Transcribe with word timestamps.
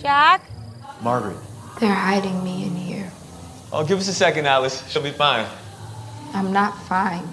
Jack? 0.00 0.42
Margaret. 1.02 1.36
They're 1.78 1.92
hiding 1.94 2.42
me 2.42 2.64
in 2.64 2.74
here. 2.74 3.10
Oh, 3.72 3.84
give 3.84 3.98
us 3.98 4.08
a 4.08 4.14
second, 4.14 4.46
Alice. 4.46 4.86
She'll 4.88 5.02
be 5.02 5.10
fine. 5.10 5.46
I'm 6.34 6.52
not 6.52 6.76
fine. 6.84 7.28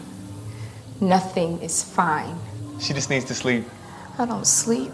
Nothing 1.00 1.60
is 1.62 1.84
fine. 1.84 2.38
She 2.80 2.94
just 2.94 3.10
needs 3.10 3.26
to 3.26 3.34
sleep. 3.34 3.66
I 4.18 4.26
don't 4.26 4.48
sleep. 4.48 4.92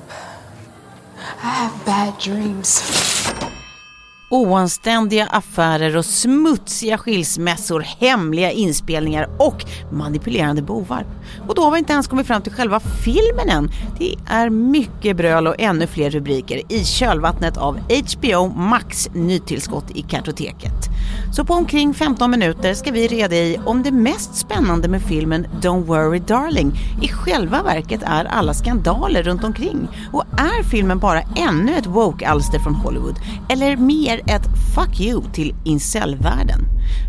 I 1.18 1.68
have 1.68 1.86
bad 1.86 2.20
dreams. 2.20 2.82
Oanständiga 4.34 5.26
affärer 5.26 5.98
och 5.98 6.06
smutsiga 6.06 6.98
skilsmässor, 6.98 7.80
hemliga 7.80 8.52
inspelningar 8.52 9.30
och 9.40 9.66
manipulerande 9.92 10.62
bovar. 10.62 11.06
Och 11.48 11.56
då 11.56 11.62
har 11.62 11.72
vi 11.72 11.80
inte 11.80 11.94
ens 11.94 12.08
kommit 12.08 12.28
fram 12.28 12.42
till 12.42 12.52
själva 12.52 12.80
filmen 12.80 13.50
än. 13.50 13.72
Det 14.00 14.16
är 14.28 14.50
mycket 14.50 15.18
bröl 15.18 15.48
och 15.48 15.56
ännu 15.60 15.88
fler 15.88 16.10
rubriker 16.10 16.62
i 16.70 16.84
kölvattnet 16.84 17.58
av 17.58 17.80
HBO 17.80 18.48
Max 18.48 19.10
nytillskott 19.14 19.92
i 19.96 20.02
kartoteket. 20.02 20.90
Så 21.36 21.46
på 21.46 21.54
omkring 21.54 21.94
15 21.94 22.32
minuter 22.32 22.74
ska 22.74 22.92
vi 22.92 23.08
reda 23.08 23.36
i 23.36 23.60
om 23.66 23.84
det 23.84 23.92
mest 23.92 24.36
spännande 24.36 24.88
med 24.88 25.02
filmen 25.02 25.48
Don't 25.62 25.86
Worry 25.86 26.20
Darling 26.20 26.72
i 27.02 27.08
själva 27.08 27.64
verket 27.64 28.04
är 28.04 28.26
alla 28.26 28.54
skandaler 28.54 29.24
runt 29.24 29.44
omkring. 29.44 29.88
Och 30.12 30.24
är 30.38 30.64
filmen 30.64 31.00
bara 31.00 31.22
ännu 31.22 31.76
ett 31.76 31.86
woke-alster 31.86 32.60
från 32.60 32.76
Hollywood? 32.76 33.16
Eller 33.50 33.78
mer 33.78 34.22
ett 34.28 34.48
fuck 34.76 35.02
you 35.02 35.24
till 35.34 35.56
incelvärlden? 35.66 36.62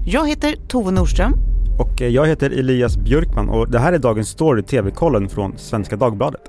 Jag 0.06 0.28
heter 0.28 0.56
Tove 0.68 0.90
Nordström. 0.90 1.34
Och 1.78 2.02
eh, 2.02 2.08
jag 2.08 2.26
heter 2.26 2.50
Elias 2.50 2.96
Björkman 2.96 3.48
och 3.48 3.70
det 3.70 3.78
här 3.78 3.92
är 3.92 3.98
dagens 3.98 4.28
story 4.28 4.62
TV-kollen 4.62 5.28
från 5.28 5.58
Svenska 5.58 5.96
Dagbladet. 5.96 6.40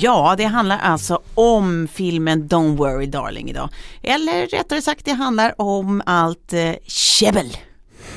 Ja, 0.00 0.34
det 0.36 0.44
handlar 0.44 0.78
alltså 0.78 1.20
om 1.34 1.88
filmen 1.92 2.48
Don't 2.48 2.76
Worry 2.76 3.06
Darling 3.06 3.50
idag. 3.50 3.68
Eller 4.02 4.46
rättare 4.46 4.82
sagt, 4.82 5.04
det 5.04 5.12
handlar 5.12 5.60
om 5.60 6.02
allt 6.06 6.52
eh, 6.52 6.72
käbbel. 6.86 7.56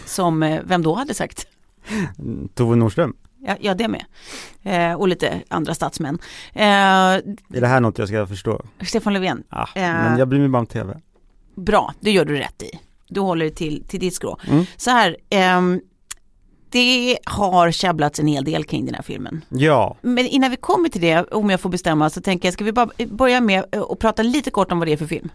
Som, 0.06 0.44
eh, 0.44 0.62
vem 0.64 0.82
då 0.82 0.96
hade 0.96 1.14
sagt? 1.14 1.48
Tove 2.56 2.76
Nordström, 2.76 3.14
Ja, 3.44 3.56
ja 3.60 3.74
det 3.74 3.88
med. 3.88 4.06
Eh, 4.64 4.94
och 5.00 5.08
lite 5.08 5.42
andra 5.48 5.74
statsmän. 5.76 6.20
Eh, 6.54 6.64
är 6.64 7.22
det 7.62 7.68
här 7.68 7.80
något 7.80 7.98
jag 7.98 8.08
ska 8.08 8.28
förstå? 8.28 8.62
Stefan 8.82 9.14
Löfven. 9.14 9.44
Ja, 9.50 9.68
Eh. 9.76 9.82
men 9.82 10.18
jag 10.20 10.28
bryr 10.28 10.40
mig 10.40 10.50
bara 10.50 10.60
om 10.60 10.66
TV. 10.66 10.94
Bra, 11.56 11.94
det 12.00 12.12
gör 12.12 12.26
du 12.26 12.36
rätt 12.38 12.64
i. 12.64 12.80
Du 13.08 13.20
håller 13.20 13.46
dig 13.46 13.56
till, 13.56 13.84
till 13.88 14.00
ditt 14.00 14.14
skrå. 14.14 14.38
Mm. 14.48 14.66
Så 14.78 14.90
här, 14.92 15.18
ehm, 15.30 15.82
det 16.70 17.18
har 17.26 17.72
käbblats 17.72 18.20
en 18.20 18.28
hel 18.28 18.44
del 18.44 18.64
kring 18.64 18.86
den 18.86 18.96
här 18.96 19.02
filmen. 19.02 19.42
Ja, 19.50 19.98
Men 20.02 20.26
innan 20.26 20.52
vi 20.52 20.58
kommer 20.58 20.90
till 20.90 21.02
det, 21.02 21.24
om 21.24 21.50
jag 21.50 21.62
får 21.62 21.70
bestämma, 21.70 22.10
så 22.10 22.22
tänker 22.22 22.48
jag, 22.48 22.54
ska 22.54 22.64
vi 22.64 22.72
bara 22.72 22.90
börja 23.10 23.42
med 23.42 23.64
eh, 23.72 23.82
att 23.82 24.00
prata 24.00 24.24
lite 24.24 24.52
kort 24.52 24.72
om 24.72 24.80
vad 24.80 24.88
det 24.88 24.92
är 24.94 24.98
för 24.98 25.06
film? 25.06 25.30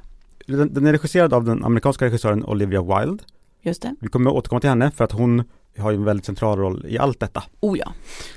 den, 0.46 0.74
den 0.74 0.86
är 0.86 0.92
regisserad 0.92 1.34
av 1.34 1.44
den 1.44 1.64
amerikanska 1.64 2.04
regissören 2.04 2.44
Olivia 2.44 2.82
Wilde. 2.82 3.24
Just 3.62 3.82
det. 3.82 3.94
Vi 4.00 4.08
kommer 4.08 4.30
återkomma 4.30 4.60
till 4.60 4.70
henne 4.70 4.90
för 4.90 5.04
att 5.04 5.12
hon 5.12 5.44
har 5.78 5.90
ju 5.90 5.96
en 5.96 6.04
väldigt 6.04 6.26
central 6.26 6.58
roll 6.58 6.86
i 6.88 6.98
allt 6.98 7.20
detta. 7.20 7.42
Oh 7.60 7.78
ja. 7.78 7.92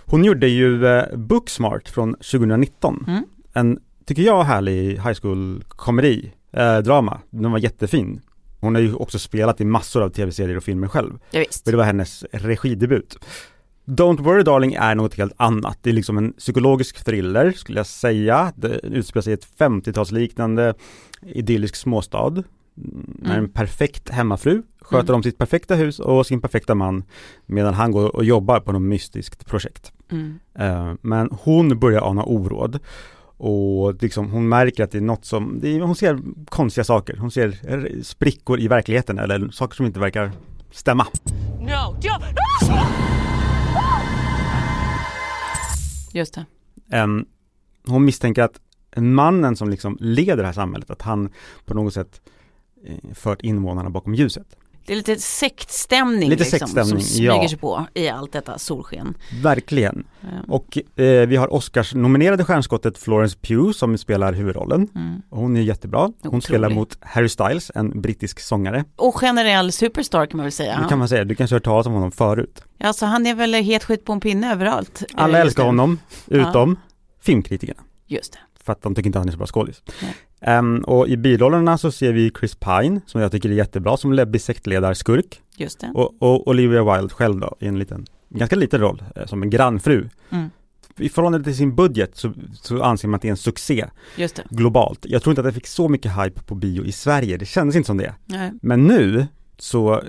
Hon 0.05 0.23
gjorde 0.23 0.47
ju 0.47 0.87
eh, 0.87 1.17
Booksmart 1.17 1.89
från 1.89 2.13
2019. 2.13 3.05
Mm. 3.07 3.23
En, 3.53 3.79
tycker 4.05 4.21
jag, 4.21 4.43
härlig 4.43 4.89
high 4.89 5.19
school 5.21 5.63
komedi, 5.67 6.31
eh, 6.51 6.77
drama. 6.77 7.19
Den 7.29 7.51
var 7.51 7.59
jättefin. 7.59 8.21
Hon 8.59 8.75
har 8.75 8.81
ju 8.81 8.93
också 8.93 9.19
spelat 9.19 9.61
i 9.61 9.65
massor 9.65 10.03
av 10.03 10.09
tv-serier 10.09 10.57
och 10.57 10.63
filmer 10.63 10.87
själv. 10.87 11.19
Ja, 11.31 11.39
visst. 11.39 11.65
Och 11.65 11.71
det 11.71 11.77
var 11.77 11.83
hennes 11.83 12.23
regidebut. 12.31 13.17
Don't 13.85 14.23
worry 14.23 14.43
darling 14.43 14.73
är 14.73 14.95
något 14.95 15.15
helt 15.15 15.33
annat. 15.37 15.77
Det 15.81 15.89
är 15.89 15.93
liksom 15.93 16.17
en 16.17 16.33
psykologisk 16.33 17.05
thriller 17.05 17.51
skulle 17.51 17.79
jag 17.79 17.87
säga. 17.87 18.53
Det 18.55 18.79
utspelar 18.83 19.21
sig 19.21 19.31
i 19.31 19.33
ett 19.33 19.47
50-talsliknande 19.59 20.73
idyllisk 21.21 21.75
småstad. 21.75 22.27
Mm. 22.27 22.43
När 23.15 23.37
en 23.37 23.49
perfekt 23.49 24.09
hemmafru 24.09 24.63
sköter 24.89 25.09
Mm. 25.09 25.15
om 25.15 25.23
sitt 25.23 25.37
perfekta 25.37 25.75
hus 25.75 25.99
och 25.99 26.25
sin 26.27 26.41
perfekta 26.41 26.75
man 26.75 27.03
medan 27.45 27.73
han 27.73 27.91
går 27.91 28.15
och 28.15 28.23
jobbar 28.23 28.59
på 28.59 28.71
något 28.71 28.81
mystiskt 28.81 29.45
projekt. 29.45 29.91
Mm. 30.11 30.39
Eh, 30.59 30.93
Men 31.01 31.29
hon 31.41 31.79
börjar 31.79 32.01
ana 32.01 32.23
oråd 32.23 32.79
och 33.37 34.01
liksom 34.03 34.31
hon 34.31 34.49
märker 34.49 34.83
att 34.83 34.91
det 34.91 34.97
är 34.97 35.01
något 35.01 35.25
som, 35.25 35.59
det 35.61 35.75
är, 35.75 35.81
hon 35.81 35.95
ser 35.95 36.19
konstiga 36.49 36.83
saker. 36.83 37.17
Hon 37.17 37.31
ser 37.31 38.03
sprickor 38.03 38.59
i 38.59 38.67
verkligheten 38.67 39.19
eller 39.19 39.49
saker 39.49 39.75
som 39.75 39.85
inte 39.85 39.99
verkar 39.99 40.31
stämma. 40.71 41.05
No. 41.59 41.95
Just 46.13 46.33
det. 46.33 46.45
Em, 46.91 47.25
hon 47.87 48.05
misstänker 48.05 48.43
att 48.43 48.59
mannen 48.97 49.55
som 49.55 49.69
liksom 49.69 49.97
leder 49.99 50.37
det 50.37 50.45
här 50.45 50.53
samhället, 50.53 50.89
att 50.89 51.01
han 51.01 51.29
på 51.65 51.73
något 51.73 51.93
sätt 51.93 52.21
eh, 52.85 53.13
fört 53.13 53.41
invånarna 53.41 53.89
bakom 53.89 54.13
ljuset. 54.15 54.47
Det 54.89 54.93
är 54.93 54.97
lite 54.97 55.15
sektstämning, 55.19 56.29
Lite 56.29 56.43
liksom, 56.43 56.59
sektstämning, 56.59 56.99
som 56.99 57.01
smyger 57.01 57.31
ja. 57.31 57.49
sig 57.49 57.57
på 57.57 57.85
i 57.93 58.09
allt 58.09 58.31
detta 58.31 58.57
solsken. 58.57 59.13
Verkligen. 59.43 60.03
Ja. 60.21 60.27
Och 60.47 60.77
eh, 61.01 61.27
vi 61.27 61.35
har 61.35 61.53
Oscars 61.53 61.93
nominerade 61.95 62.43
stjärnskottet 62.45 62.97
Florence 62.97 63.37
Pugh 63.41 63.71
som 63.71 63.97
spelar 63.97 64.33
huvudrollen. 64.33 64.87
Mm. 64.95 65.21
Hon 65.29 65.57
är 65.57 65.61
jättebra. 65.61 65.99
Hon 65.99 66.13
Otrolig. 66.23 66.43
spelar 66.43 66.69
mot 66.69 66.97
Harry 67.01 67.29
Styles, 67.29 67.71
en 67.75 68.01
brittisk 68.01 68.39
sångare. 68.39 68.83
Och 68.95 69.15
generell 69.15 69.71
superstar 69.71 70.25
kan 70.25 70.37
man 70.37 70.43
väl 70.43 70.51
säga. 70.51 70.79
Det 70.83 70.89
kan 70.89 70.99
man 70.99 71.09
säga, 71.09 71.23
du 71.25 71.35
kanske 71.35 71.53
har 71.53 71.59
hört 71.59 71.63
talas 71.65 71.87
om 71.87 71.93
honom 71.93 72.11
förut. 72.11 72.63
Alltså 72.79 73.05
han 73.05 73.27
är 73.27 73.35
väl 73.35 73.53
het 73.53 73.83
skit 73.83 74.05
på 74.05 74.13
en 74.13 74.19
pinne 74.19 74.51
överallt. 74.51 75.03
Alla 75.15 75.37
Eh, 75.37 75.41
älskar 75.41 75.63
honom, 75.63 75.99
utom 76.27 76.79
filmkritikerna. 77.21 77.81
Just 78.07 78.33
det. 78.33 78.39
För 78.63 78.73
att 78.73 78.81
de 78.81 78.95
tycker 78.95 79.07
inte 79.07 79.19
han 79.19 79.27
är 79.27 79.31
så 79.31 79.37
bra 79.37 79.47
skådis. 79.47 79.81
Ehm, 80.41 80.79
och 80.79 81.07
i 81.07 81.17
birollerna 81.17 81.77
så 81.77 81.91
ser 81.91 82.13
vi 82.13 82.31
Chris 82.39 82.55
Pine, 82.55 83.01
som 83.05 83.21
jag 83.21 83.31
tycker 83.31 83.49
är 83.49 83.53
jättebra, 83.53 83.97
som 83.97 84.13
läbbig 84.13 84.41
sektledarskurk. 84.41 85.41
Just 85.57 85.79
det. 85.79 85.91
Och, 85.95 86.15
och 86.19 86.47
Olivia 86.47 86.93
Wilde 86.95 87.13
själv 87.13 87.39
då, 87.39 87.55
i 87.59 87.67
en 87.67 87.79
liten, 87.79 88.05
ganska 88.29 88.55
liten 88.55 88.81
roll, 88.81 89.03
eh, 89.15 89.25
som 89.25 89.43
en 89.43 89.49
grannfru. 89.49 90.09
Mm. 90.29 90.49
I 90.97 91.09
förhållande 91.09 91.43
till 91.43 91.57
sin 91.57 91.75
budget 91.75 92.15
så, 92.17 92.33
så 92.53 92.83
anser 92.83 93.07
man 93.07 93.15
att 93.15 93.21
det 93.21 93.27
är 93.27 93.31
en 93.31 93.37
succé 93.37 93.85
globalt. 94.49 95.05
Jag 95.09 95.23
tror 95.23 95.31
inte 95.31 95.41
att 95.41 95.47
det 95.47 95.53
fick 95.53 95.67
så 95.67 95.89
mycket 95.89 96.11
hype 96.23 96.41
på 96.41 96.55
bio 96.55 96.85
i 96.85 96.91
Sverige, 96.91 97.37
det 97.37 97.45
kändes 97.45 97.75
inte 97.75 97.87
som 97.87 97.97
det. 97.97 98.15
Nej. 98.25 98.51
Men 98.61 98.83
nu 98.87 99.27
så 99.57 99.93
eh, 99.93 100.01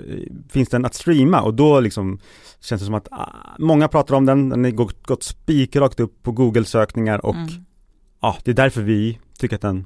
finns 0.49 0.69
den 0.69 0.85
att 0.85 0.93
streama 0.95 1.41
och 1.41 1.53
då 1.53 1.79
liksom 1.79 2.19
känns 2.61 2.81
det 2.81 2.85
som 2.85 2.93
att 2.95 3.07
ah, 3.11 3.29
många 3.59 3.87
pratar 3.87 4.15
om 4.15 4.25
den, 4.25 4.49
den 4.49 4.63
har 4.63 4.71
gått, 4.71 5.07
gått 5.07 5.23
spikrakt 5.23 5.99
upp 5.99 6.23
på 6.23 6.31
Google-sökningar 6.31 7.25
och 7.25 7.35
Mm. 7.35 7.65
Ja, 8.21 8.37
det 8.43 8.51
är 8.51 8.55
därför 8.55 8.81
vi 8.81 9.19
tycker 9.39 9.55
att 9.55 9.61
den, 9.61 9.85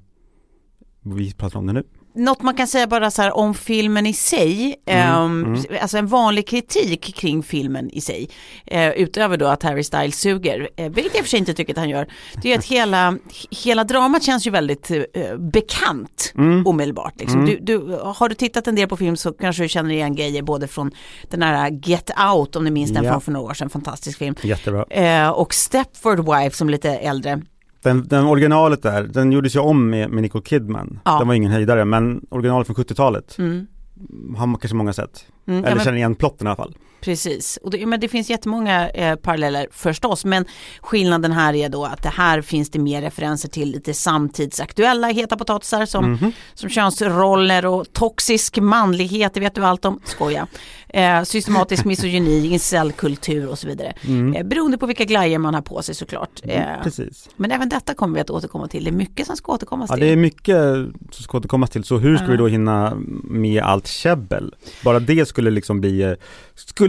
vi 1.03 1.34
pratar 1.34 1.59
om 1.59 1.66
den 1.66 1.75
nu. 1.75 1.84
Något 2.18 2.41
man 2.41 2.56
kan 2.56 2.68
säga 2.68 2.88
bara 2.88 3.12
så 3.12 3.22
här 3.22 3.38
om 3.38 3.53
filmen 3.53 4.06
i 4.06 4.13
sig, 4.13 4.75
ehm, 4.85 5.44
mm. 5.46 5.63
alltså 5.81 5.97
en 5.97 6.07
vanlig 6.07 6.47
kritik 6.47 7.16
kring 7.16 7.44
filmen 7.44 7.90
i 7.90 8.01
sig, 8.01 8.29
eh, 8.66 8.90
utöver 8.90 9.38
då 9.38 9.46
att 9.46 9.63
Harry 9.63 9.84
Styles 9.84 10.19
suger, 10.19 10.69
eh, 10.78 10.90
vilket 10.91 11.16
jag 11.16 11.23
för 11.23 11.29
sig 11.29 11.40
inte 11.40 11.53
tycker 11.53 11.73
att 11.73 11.78
han 11.78 11.90
gör, 11.90 12.07
det 12.41 12.53
är 12.53 12.57
att 12.59 12.66
hela, 12.66 13.18
hela 13.63 13.84
dramat 13.84 14.23
känns 14.23 14.47
ju 14.47 14.52
väldigt 14.52 14.91
eh, 14.91 15.38
bekant 15.38 16.31
Mm. 16.38 16.67
omedelbart. 16.67 17.13
Liksom. 17.19 17.40
Mm. 17.44 17.50
Du, 17.66 17.78
du, 17.78 17.97
har 18.03 18.29
du 18.29 18.35
tittat 18.35 18.67
en 18.67 18.75
del 18.75 18.90
på 18.90 18.97
film 18.97 19.17
så 19.17 19.31
kanske 19.34 19.63
du 19.63 19.69
känner 19.69 19.91
igen 19.91 20.16
grejer 20.16 20.41
både 20.41 20.67
från 20.67 20.91
den 21.29 21.41
här 21.41 21.79
Get 21.84 22.12
Out, 22.34 22.56
om 22.56 22.66
du 22.66 22.72
minns 22.72 22.91
den 22.91 23.03
Ja. 23.03 23.12
från 23.12 23.22
för 23.22 23.31
några 23.31 23.46
år 23.50 23.53
sedan, 23.53 23.69
fantastisk 23.69 24.17
film, 24.19 24.35
Jättebra. 24.44 24.85
eh, 24.90 25.29
och 25.29 25.53
Stepford 25.53 26.19
Wife 26.19 26.57
som 26.57 26.69
lite 26.69 26.90
äldre. 26.91 27.41
Den, 27.85 28.07
den 28.07 28.25
originalet 28.25 28.84
där, 28.84 29.03
den 29.03 29.31
gjordes 29.31 29.56
ju 29.56 29.59
om 29.59 29.90
med, 29.90 30.09
med 30.09 30.22
Nicole 30.22 30.44
Kidman. 30.46 31.00
Ja. 31.06 31.18
Den 31.19 31.28
var 31.28 31.35
ingen 31.35 31.51
höjdare, 31.51 31.85
men 31.85 32.25
originalet 32.29 32.68
från 32.68 32.75
70-talet 32.75 33.35
Mm. 33.40 33.68
har 34.38 34.46
kanske 34.57 34.75
många 34.75 34.94
sett. 34.94 35.25
Mm, 35.47 35.59
ja, 35.59 35.66
Eller 35.66 35.75
men- 35.75 35.85
känner 35.85 35.97
igen 35.97 36.16
plotten 36.16 36.47
i 36.47 36.50
alla 36.50 36.56
fall. 36.57 36.75
Precis, 37.05 37.57
och 37.63 37.71
det, 37.71 37.85
men 37.85 37.99
det 37.99 38.07
finns 38.07 38.29
jättemånga 38.29 38.89
eh, 38.89 39.16
paralleller 39.16 39.67
förstås, 39.71 40.25
men 40.25 40.45
skillnaden 40.81 41.31
här 41.31 41.53
är 41.53 41.69
då 41.69 41.85
att 41.85 42.03
det 42.03 42.09
här 42.09 42.41
finns 42.41 42.69
det 42.69 42.79
mer 42.79 43.02
referenser 43.02 43.49
till 43.49 43.72
lite 43.72 43.93
samtidsaktuella 43.93 45.07
heta 45.07 45.37
potatisar 45.37 45.85
som, 45.85 46.11
Mhm. 46.11 46.31
som 46.53 46.69
könsroller 46.69 47.66
och 47.66 47.93
toxisk 47.93 48.57
manlighet, 48.57 49.34
det 49.34 49.40
vet 49.40 49.55
du 49.55 49.66
allt 49.66 49.85
om, 49.85 49.99
skoja. 50.05 50.47
Eh, 50.90 51.23
systematisk 51.23 51.85
misogyni, 51.91 52.47
incelkultur 52.53 53.47
och 53.49 53.59
så 53.59 53.67
vidare. 53.67 53.93
Mm. 54.08 54.34
Eh, 54.35 54.43
beroende 54.43 54.78
på 54.78 54.85
vilka 54.85 55.03
glajjor 55.05 55.40
man 55.40 55.53
har 55.53 55.61
på 55.61 55.81
sig 55.81 55.96
såklart. 55.96 56.41
Eh, 56.43 56.61
Precis. 56.84 57.29
men 57.35 57.51
även 57.51 57.69
detta 57.69 57.93
kommer 57.93 58.16
vi 58.16 58.22
att 58.22 58.29
återkomma 58.29 58.67
till, 58.67 58.84
det 58.84 58.90
är 58.90 58.91
mycket 58.91 59.28
som 59.28 59.35
ska 59.35 59.51
återkommas 59.53 59.90
Ja, 59.90 59.96
till. 59.96 60.05
det 60.05 60.11
är 60.11 60.16
mycket 60.16 60.55
som 61.11 61.23
ska 61.23 61.37
återkommas 61.37 61.69
till, 61.69 61.84
så 61.84 61.97
hur 61.97 62.17
ska 62.17 62.25
Ja. 62.25 62.31
vi 62.31 62.37
då 62.37 62.47
hinna 62.47 62.93
med 63.23 63.63
allt 63.63 63.87
käbbel? 63.87 64.55
Bara 64.84 64.99
det 64.99 65.28
skulle 65.28 65.49
liksom 65.49 65.81
bli, 65.81 66.01
eh, 66.01 66.13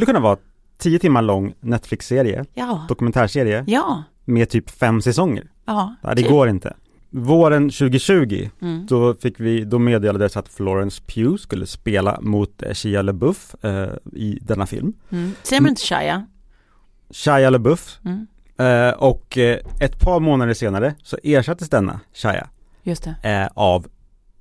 skulle 0.06 0.18
kunna 0.18 0.28
vara 0.28 0.38
10 0.78 0.98
timmar 0.98 1.22
lång 1.22 1.54
Netflix-serie, 1.60 2.44
Ja, 2.54 2.84
dokumentärserie, 2.88 3.64
ja, 3.66 4.02
med 4.24 4.48
typ 4.50 4.70
fem 4.70 5.02
säsonger. 5.02 5.50
ja. 5.64 5.94
Ja, 6.02 6.08
det 6.14 6.22
typ. 6.22 6.30
går 6.30 6.48
inte. 6.48 6.74
Våren 7.10 7.70
2020, 7.70 8.50
Mm. 8.62 8.86
då 8.86 9.14
fick 9.14 9.40
vi, 9.40 9.64
då 9.64 9.78
meddelades 9.78 10.36
att 10.36 10.48
Florence 10.48 11.02
Pugh 11.06 11.36
skulle 11.36 11.66
spela 11.66 12.18
mot 12.20 12.62
eh, 12.62 12.72
Shia 12.72 13.02
LaBeouf 13.02 13.54
eh, 13.64 13.88
i 14.12 14.38
denna 14.42 14.66
film. 14.66 14.92
Mm. 15.10 15.32
Säger 15.42 15.62
man 15.62 15.68
inte 15.68 15.80
Shia? 15.82 16.26
Shia 17.10 17.50
LaBeouf 17.50 17.98
Mm. 18.04 18.26
eh, 18.58 18.94
och 18.94 19.38
eh, 19.38 19.58
ett 19.80 20.00
par 20.00 20.20
månader 20.20 20.54
senare 20.54 20.94
så 21.02 21.18
ersattes 21.22 21.68
denna 21.70 22.00
Shia 22.12 22.48
Just 22.82 23.04
det. 23.04 23.30
eh, 23.30 23.48
av 23.54 23.86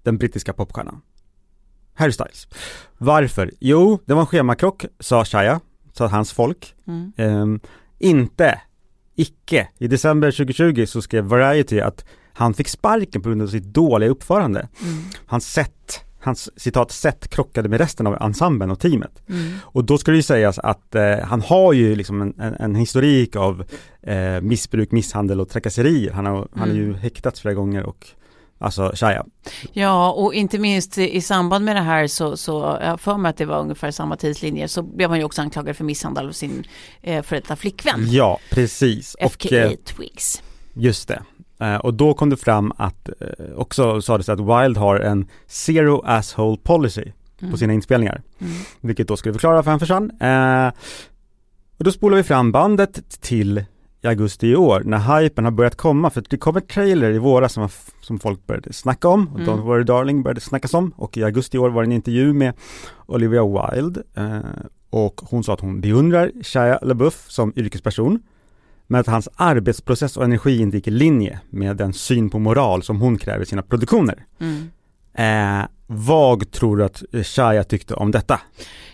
den 0.03 0.17
brittiska 0.17 0.53
popstjärnan 0.53 1.01
Harry 1.95 2.11
Styles. 2.11 2.47
Varför? 2.97 3.51
Jo, 3.59 3.99
det 4.05 4.13
var 4.13 4.21
en 4.21 4.27
schemakrock, 4.27 4.85
sa 4.99 5.25
Shia, 5.25 5.59
sa 5.93 6.07
hans 6.07 6.31
folk. 6.33 6.73
Mm. 6.87 7.11
Ehm, 7.17 7.59
inte, 7.99 8.61
icke. 9.15 9.67
I 9.77 9.87
december 9.87 10.31
2020 10.31 10.85
så 10.85 11.01
skrev 11.01 11.23
Variety 11.23 11.79
att 11.79 12.05
han 12.33 12.53
fick 12.53 12.67
sparken 12.67 13.21
på 13.21 13.29
grund 13.29 13.41
av 13.41 13.47
sitt 13.47 13.63
dåliga 13.63 14.09
uppförande. 14.09 14.59
Mm. 14.81 15.03
Hans 15.25 15.53
sätt, 15.53 16.01
hans 16.19 16.49
citat 16.61 16.91
sätt 16.91 17.27
krockade 17.27 17.69
med 17.69 17.79
resten 17.79 18.07
av 18.07 18.17
ensemblen 18.21 18.71
och 18.71 18.79
teamet. 18.79 19.21
Mm. 19.29 19.53
Och 19.63 19.83
då 19.85 19.97
ska 19.97 20.11
det 20.11 20.17
ju 20.17 20.23
sägas 20.23 20.59
att 20.59 20.95
eh, 20.95 21.19
han 21.23 21.41
har 21.41 21.73
ju 21.73 21.95
liksom 21.95 22.21
en, 22.21 22.33
en, 22.39 22.53
en 22.53 22.75
historik 22.75 23.35
av 23.35 23.63
eh, 24.01 24.41
missbruk, 24.41 24.91
misshandel 24.91 25.41
och 25.41 25.49
trakasserier. 25.49 26.11
Han 26.11 26.25
har, 26.25 26.47
han 26.55 26.69
har 26.69 26.75
ju 26.75 26.85
Mm. 26.85 26.95
häktats 26.99 27.41
flera 27.41 27.53
gånger 27.55 27.83
och 27.83 28.07
Alltså 28.57 28.91
Shia. 28.95 29.25
Ja, 29.73 30.11
och 30.11 30.33
inte 30.33 30.59
minst 30.59 30.97
i 30.97 31.21
samband 31.21 31.65
med 31.65 31.75
det 31.75 31.81
här 31.81 32.07
så, 32.07 32.37
så 32.37 32.77
jag 32.81 32.99
för 32.99 33.17
mig 33.17 33.29
att 33.29 33.37
det 33.37 33.45
var 33.45 33.59
ungefär 33.59 33.91
samma 33.91 34.15
tidslinje 34.15 34.67
så 34.67 34.81
blev 34.81 35.09
han 35.09 35.19
ju 35.19 35.25
också 35.25 35.41
anklagad 35.41 35.75
för 35.75 35.83
misshandel 35.83 36.27
av 36.27 36.31
sin 36.31 36.63
eh, 37.01 37.23
före 37.23 37.39
detta 37.39 37.55
flickvän. 37.55 38.07
Ja, 38.09 38.39
precis. 38.49 39.15
Och 39.15 39.31
FKA 39.31 39.55
eh, 39.55 39.71
Twigs. 39.71 40.43
just 40.73 41.07
det. 41.07 41.21
Eh, 41.59 41.75
och 41.75 41.93
då 41.93 42.13
kom 42.13 42.29
det 42.29 42.37
fram 42.37 42.73
att 42.77 43.09
eh, 43.09 43.45
också 43.55 44.01
sades 44.01 44.29
att 44.29 44.39
Wild 44.39 44.77
har 44.77 44.99
en 44.99 45.27
zero 45.47 46.01
asshole 46.05 46.57
policy 46.63 47.05
på 47.51 47.57
sina 47.57 47.73
inspelningar. 47.73 48.21
Mm. 48.39 48.53
Vilket 48.81 49.07
då 49.07 49.17
skulle 49.17 49.33
förklara 49.33 49.55
varför 49.55 49.71
han 49.71 49.79
försvann. 49.79 50.11
Och 51.77 51.83
då 51.83 51.91
spolar 51.91 52.17
vi 52.17 52.23
fram 52.23 52.51
bandet 52.51 53.21
till 53.21 53.65
i 54.05 54.07
augusti 54.07 54.47
i 54.47 54.55
år 54.55 54.81
när 54.85 55.21
hypen 55.21 55.43
har 55.43 55.51
börjat 55.51 55.75
komma 55.75 56.09
för 56.09 56.23
det 56.29 56.37
kom 56.37 56.57
en 56.57 56.67
trailer 56.67 57.11
i 57.11 57.17
våras 57.17 57.53
som, 57.53 57.69
som 58.01 58.19
folk 58.19 58.47
började 58.47 58.73
snacka 58.73 59.07
om 59.07 59.27
och 59.27 59.39
Mm. 59.39 59.49
Don't 59.49 59.63
Worry 59.63 59.83
Darling 59.83 60.23
började 60.23 60.41
snackas 60.41 60.73
om 60.73 60.93
och 60.95 61.17
i 61.17 61.23
augusti 61.23 61.57
i 61.57 61.59
år 61.59 61.69
var 61.69 61.83
det 61.83 61.87
en 61.87 61.91
intervju 61.91 62.33
med 62.33 62.53
Olivia 63.05 63.43
Wilde 63.45 64.03
eh, 64.15 64.39
och 64.89 65.21
hon 65.29 65.43
sa 65.43 65.53
att 65.53 65.59
hon 65.59 65.81
beundrar 65.81 66.31
Shia 66.43 66.79
LaBeouf 66.81 67.25
som 67.27 67.53
yrkesperson 67.55 68.19
men 68.87 69.01
att 69.01 69.07
hans 69.07 69.29
arbetsprocess 69.35 70.17
och 70.17 70.23
energi 70.23 70.61
inte 70.61 70.77
gick 70.77 70.87
i 70.87 70.91
linje 70.91 71.39
med 71.49 71.77
den 71.77 71.93
syn 71.93 72.29
på 72.29 72.39
moral 72.39 72.83
som 72.83 73.01
hon 73.01 73.17
kräver 73.17 73.43
i 73.43 73.45
sina 73.45 73.61
produktioner. 73.61 74.25
Mm. 74.39 74.69
Eh, 75.13 75.67
vad 75.87 76.51
tror 76.51 76.77
du 76.77 76.85
att 76.85 77.03
Shia 77.23 77.63
tyckte 77.63 77.93
om 77.93 78.11
detta? 78.11 78.39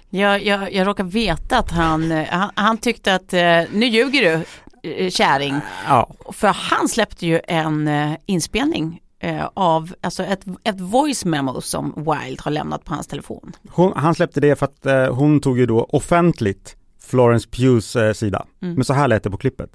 Jag, 0.09 0.43
jag, 0.45 0.73
jag 0.73 0.87
råkar 0.87 1.03
veta 1.03 1.57
att 1.57 1.71
han, 1.71 2.11
eh, 2.11 2.27
han, 2.29 2.51
han 2.55 2.77
tyckte 2.77 3.15
att, 3.15 3.33
eh, 3.33 3.61
nu 3.73 3.85
ljuger 3.85 4.21
du 4.21 4.43
eh, 4.83 5.09
kärring, 5.09 5.55
Ja, 5.87 6.09
för 6.31 6.47
han 6.47 6.87
släppte 6.89 7.27
ju 7.27 7.39
en 7.47 7.87
eh, 7.87 8.11
inspelning 8.25 9.01
eh, 9.19 9.45
av, 9.53 9.93
alltså 10.01 10.23
ett, 10.23 10.45
ett 10.63 10.81
voice 10.81 11.25
memo 11.25 11.61
som 11.61 11.93
Wild 11.95 12.41
har 12.41 12.51
lämnat 12.51 12.85
på 12.85 12.93
hans 12.93 13.07
telefon. 13.07 13.51
hon, 13.69 13.93
han 13.95 14.15
släppte 14.15 14.39
det 14.39 14.55
för 14.59 14.65
att 14.65 14.85
eh, 14.85 15.15
hon 15.15 15.39
tog 15.41 15.59
ju 15.59 15.65
då 15.65 15.83
offentligt 15.89 16.75
Florence 17.01 17.49
Pughs 17.49 17.95
eh, 17.95 18.13
sida. 18.13 18.45
Mm. 18.61 18.75
Men 18.75 18.83
så 18.83 18.93
här 18.93 19.07
lät 19.07 19.23
det 19.23 19.29
på 19.31 19.37
klippet. 19.37 19.69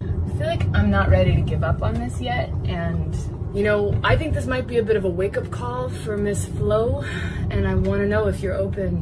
I 0.00 0.38
feel 0.38 0.50
like 0.50 0.64
I'm 0.64 0.90
not 0.90 1.08
ready 1.08 1.32
to 1.42 1.50
give 1.50 1.66
up 1.70 1.82
on 1.82 1.94
this 1.94 2.20
yet, 2.20 2.48
and 2.68 3.14
you 3.54 3.62
know, 3.64 3.94
I 4.14 4.18
think 4.18 4.34
this 4.34 4.46
might 4.46 4.66
be 4.66 4.78
a 4.80 4.82
bit 4.82 4.96
of 4.96 5.04
a 5.04 5.08
wake 5.16 5.40
up 5.40 5.50
call 5.50 5.88
for 6.04 6.16
Miss 6.16 6.46
Flo, 6.46 7.04
and 7.52 7.66
I 7.66 7.74
want 7.88 8.00
to 8.02 8.06
know 8.08 8.28
if 8.28 8.42
you're 8.42 8.58
open 8.66 8.92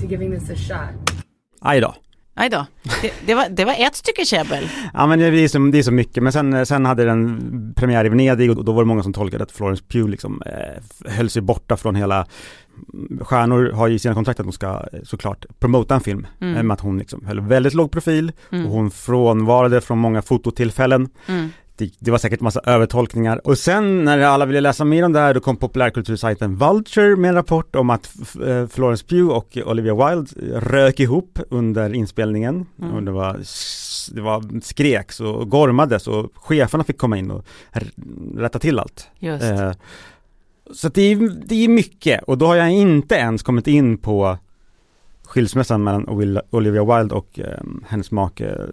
to 0.00 0.06
giving 0.06 0.38
this 0.38 0.50
a 0.50 0.56
shot. 0.56 1.12
Aj 1.60 1.80
då. 1.80 1.94
Nej 2.38 2.50
då, 2.50 2.66
det, 3.02 3.12
det, 3.26 3.34
var, 3.34 3.48
det 3.50 3.64
var 3.64 3.74
ett 3.78 3.96
stycke 3.96 4.24
käbbel. 4.24 4.68
Ja 4.94 5.06
men 5.06 5.18
det 5.18 5.26
är 5.26 5.48
så, 5.48 5.58
det 5.58 5.78
är 5.78 5.82
så 5.82 5.92
mycket, 5.92 6.22
men 6.22 6.32
sen, 6.32 6.66
sen 6.66 6.84
hade 6.86 7.04
den 7.04 7.72
premiär 7.76 8.04
i 8.04 8.08
Venedig 8.08 8.50
och 8.58 8.64
då 8.64 8.72
var 8.72 8.82
det 8.82 8.86
många 8.88 9.02
som 9.02 9.12
tolkade 9.12 9.44
att 9.44 9.52
Florence 9.52 9.84
Pugh 9.88 10.08
liksom 10.10 10.42
eh, 10.46 11.10
höll 11.12 11.30
sig 11.30 11.42
borta 11.42 11.76
från 11.76 11.94
hela 11.94 12.26
Stjärnor 13.20 13.72
har 13.72 13.88
ju 13.88 13.94
i 13.94 13.98
sina 13.98 14.14
kontrakt 14.14 14.40
att 14.40 14.46
de 14.46 14.52
ska 14.52 14.66
eh, 14.92 15.00
såklart 15.04 15.46
promota 15.58 15.94
en 15.94 16.00
film, 16.00 16.26
Mm. 16.40 16.52
mm. 16.54 16.66
med 16.66 16.74
att 16.74 16.80
hon 16.80 16.98
liksom 16.98 17.26
höll 17.26 17.40
väldigt 17.40 17.74
låg 17.74 17.90
profil 17.90 18.32
Mm. 18.52 18.66
och 18.66 18.72
hon 18.72 18.90
frånvarade 18.90 19.80
från 19.80 19.98
många 19.98 20.22
fototillfällen. 20.22 21.08
Mm. 21.26 21.48
Det, 21.78 21.90
det 21.98 22.10
var 22.10 22.18
säkert 22.18 22.40
massa 22.40 22.60
övertolkningar. 22.64 23.46
Och 23.46 23.58
sen 23.58 24.04
när 24.04 24.18
alla 24.18 24.46
ville 24.46 24.60
läsa 24.60 24.84
mer 24.84 25.04
om 25.04 25.12
det 25.12 25.18
här, 25.18 25.34
då 25.34 25.40
kom 25.40 25.56
populärkultursajten 25.56 26.56
Vulture 26.56 27.16
med 27.16 27.28
en 27.28 27.34
rapport 27.34 27.76
om 27.76 27.90
att 27.90 28.14
eh, 28.46 28.66
Florence 28.66 29.04
Pugh 29.06 29.28
och 29.28 29.58
Olivia 29.66 29.94
Wilde 29.94 30.30
rök 30.60 31.00
ihop 31.00 31.38
under 31.50 31.94
inspelningen. 31.94 32.66
Mm. 32.82 32.94
Och 32.94 33.02
det 33.02 33.10
var, 33.10 33.32
det 34.14 34.20
var 34.20 34.60
skreks 34.62 35.20
och 35.20 35.50
gormades 35.50 36.06
och 36.06 36.32
cheferna 36.34 36.84
fick 36.84 36.98
komma 36.98 37.18
in 37.18 37.30
och 37.30 37.44
rätta 38.36 38.58
till 38.58 38.78
allt. 38.78 39.08
Just. 39.18 39.44
Eh, 39.44 39.72
så 40.74 40.88
det, 40.88 41.02
är, 41.02 41.46
det 41.46 41.54
är 41.54 41.68
mycket 41.68 42.22
och 42.22 42.38
då 42.38 42.46
har 42.46 42.56
jag 42.56 42.70
inte 42.70 43.14
ens 43.14 43.42
kommit 43.42 43.66
in 43.66 43.98
på 43.98 44.38
skilsmässan 45.24 45.84
mellan 45.84 46.08
Olivia 46.50 46.84
Wilde 46.84 47.14
och 47.14 47.38
eh, 47.38 47.62
hennes 47.88 48.10
make 48.10 48.46
eh, 48.46 48.64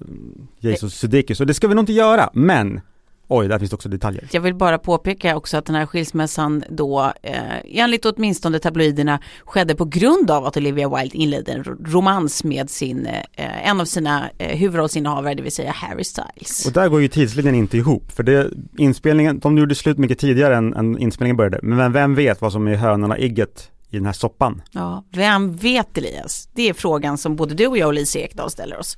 Jesus 0.60 0.94
Sudeikis. 0.96 1.38
Så 1.38 1.46
det 1.46 1.54
ska 1.54 1.68
vi 1.68 1.76
nog 1.76 1.82
inte 1.82 1.94
göra, 1.94 2.30
men 2.34 2.82
oj, 3.28 3.48
där 3.48 3.60
finns 3.60 3.72
det 3.72 3.76
också 3.76 3.90
detaljer. 3.90 4.28
Jag 4.32 4.42
vill 4.42 4.56
bara 4.56 4.78
påpeka 4.78 5.36
också 5.36 5.58
att 5.58 5.66
den 5.66 5.76
här 5.76 5.86
skilsmässan 5.86 6.64
då, 6.70 7.14
eh, 7.22 7.34
enligt 7.66 8.06
åtminstone 8.06 8.60
tabloiderna, 8.60 9.20
skedde 9.46 9.76
på 9.76 9.86
grund 9.86 10.32
av 10.32 10.46
att 10.46 10.58
Olivia 10.58 10.90
Wilde 10.98 11.18
inledde 11.18 11.52
en 11.52 11.64
ro- 11.64 11.78
romans 11.86 12.44
med 12.44 12.70
sin, 12.70 13.06
eh, 13.34 13.70
en 13.70 13.82
av 13.82 13.86
sina 13.86 14.30
eh, 14.38 14.58
huvudrollsinnehavare, 14.58 15.34
det 15.34 15.44
vill 15.44 15.52
säga 15.52 15.72
Harry 15.72 16.04
Styles. 16.04 16.66
Och 16.68 16.72
där 16.74 16.88
går 16.90 17.02
ju 17.02 17.08
tidslinjen 17.08 17.56
inte 17.56 17.78
ihop, 17.78 18.12
för 18.12 18.24
det, 18.24 18.50
inspelningen, 18.78 19.40
de 19.40 19.58
gjorde 19.58 19.76
slut 19.76 19.98
mycket 19.98 20.20
tidigare 20.20 20.56
än, 20.58 20.74
än 20.74 20.98
inspelningen 20.98 21.38
började. 21.38 21.60
Men 21.64 21.78
vem, 21.78 21.92
vem 21.94 22.16
vet 22.16 22.42
vad 22.42 22.52
som 22.52 22.68
är 22.68 22.76
hönan 22.76 23.12
och 23.12 23.18
ägget 23.20 23.72
i 23.90 23.98
den 23.98 24.06
här 24.06 24.14
soppan? 24.14 24.62
Ja, 24.72 25.04
vem 25.12 25.56
vet 25.56 25.98
Elias? 25.98 26.50
Det 26.56 26.70
är 26.70 26.74
frågan 26.74 27.18
som 27.18 27.36
både 27.36 27.56
du 27.56 27.68
och 27.68 27.78
jag 27.78 27.88
och 27.88 27.94
Lisa 27.94 28.20
Ekdahl 28.20 28.50
ställer 28.50 28.80
oss. 28.80 28.98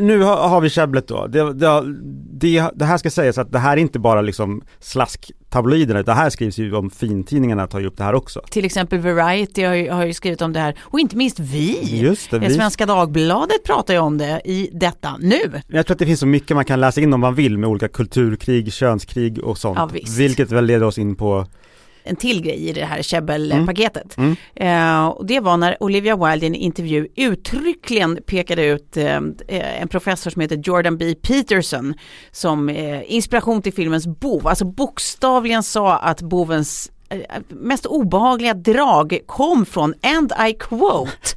Nu 0.00 0.22
har, 0.22 0.48
har 0.48 0.60
vi 0.60 0.70
käbblet 0.70 1.08
då. 1.08 1.26
Det, 1.26 1.52
det, 1.52 1.82
det, 2.32 2.70
det 2.74 2.84
här 2.84 2.98
ska 2.98 3.10
sägas 3.10 3.38
att 3.38 3.52
det 3.52 3.58
här 3.58 3.72
är 3.72 3.80
inte 3.80 3.98
bara 3.98 4.20
liksom 4.20 4.62
slasktabloiderna, 4.80 6.02
det 6.02 6.12
här 6.12 6.30
skrivs 6.30 6.58
ju 6.58 6.74
om 6.74 6.90
fintidningarna 6.90 7.66
tar 7.66 7.80
ju 7.80 7.86
upp 7.86 7.96
det 7.96 8.04
här 8.04 8.14
också. 8.14 8.40
Till 8.50 8.64
exempel 8.64 8.98
Variety 8.98 9.62
har 9.62 9.74
ju, 9.74 9.90
har 9.90 10.04
ju 10.04 10.14
skrivit 10.14 10.42
om 10.42 10.52
det 10.52 10.60
här 10.60 10.78
och 10.80 11.00
inte 11.00 11.16
minst 11.16 11.38
vi. 11.38 11.98
Just 12.00 12.30
det, 12.30 12.38
vi, 12.38 12.54
Svenska 12.54 12.86
Dagbladet 12.86 13.64
pratar 13.64 13.94
ju 13.94 14.00
om 14.00 14.18
det 14.18 14.42
i 14.44 14.70
detta 14.72 15.16
nu. 15.20 15.60
jag 15.66 15.86
tror 15.86 15.94
att 15.94 15.98
det 15.98 16.06
finns 16.06 16.20
så 16.20 16.26
mycket 16.26 16.56
man 16.56 16.64
kan 16.64 16.80
läsa 16.80 17.00
in 17.00 17.12
om 17.12 17.20
man 17.20 17.34
vill 17.34 17.58
med 17.58 17.68
olika 17.70 17.88
kulturkrig, 17.88 18.72
könskrig 18.72 19.38
och 19.38 19.58
sånt. 19.58 19.78
Ja, 19.78 19.86
visst. 19.92 20.18
vilket 20.18 20.50
väl 20.50 20.64
leder 20.64 20.86
oss 20.86 20.98
in 20.98 21.16
på 21.16 21.46
en 22.04 22.16
till 22.16 22.42
grej 22.42 22.68
i 22.68 22.72
det 22.72 22.84
här 22.84 23.02
käbbelpaketet. 23.02 24.16
Mm. 24.16 24.36
Eh, 24.54 25.06
och 25.06 25.26
det 25.26 25.40
var 25.40 25.56
när 25.56 25.82
Olivia 25.82 26.16
Wilde 26.16 26.46
i 26.46 26.48
en 26.48 26.54
intervju 26.54 27.08
uttryckligen 27.16 28.18
pekade 28.26 28.64
ut 28.64 28.96
eh, 28.96 29.16
eh, 29.48 29.82
en 29.82 29.88
professor 29.88 30.30
som 30.30 30.42
heter 30.42 30.60
Jordan 30.64 30.96
B. 30.96 31.14
Peterson 31.14 31.94
som 32.30 32.68
eh, 32.68 33.12
inspiration 33.12 33.62
till 33.62 33.72
filmens 33.72 34.06
bov. 34.06 34.48
Alltså 34.48 34.64
bokstavligen 34.64 35.62
sa 35.62 35.96
att 35.96 36.22
bovens 36.22 36.90
eh, 37.08 37.20
mest 37.48 37.86
obehagliga 37.86 38.54
drag 38.54 39.18
kom 39.26 39.66
från, 39.66 39.94
and 40.02 40.32
I 40.48 40.52
quote, 40.52 41.36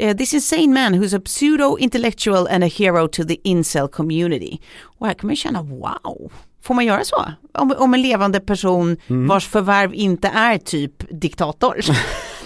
eh, 0.00 0.16
this 0.16 0.34
insane 0.34 0.66
man 0.66 0.94
who's 0.94 1.16
a 1.16 1.20
pseudo-intellectual 1.24 2.48
and 2.50 2.64
a 2.64 2.66
hero 2.66 3.08
to 3.08 3.24
the 3.24 3.48
incel 3.48 3.88
community. 3.88 4.58
Och 4.82 5.06
här 5.06 5.14
kan 5.14 5.26
man 5.26 5.36
känna, 5.36 5.62
wow, 5.62 6.32
får 6.64 6.74
man 6.74 6.84
göra 6.84 7.04
så? 7.04 7.24
Om, 7.52 7.74
om 7.78 7.94
en 7.94 8.02
levande 8.02 8.40
person 8.40 8.96
vars 9.08 9.48
förvärv 9.48 9.94
inte 9.94 10.28
är 10.28 10.58
typ 10.58 11.20
diktator. 11.20 11.76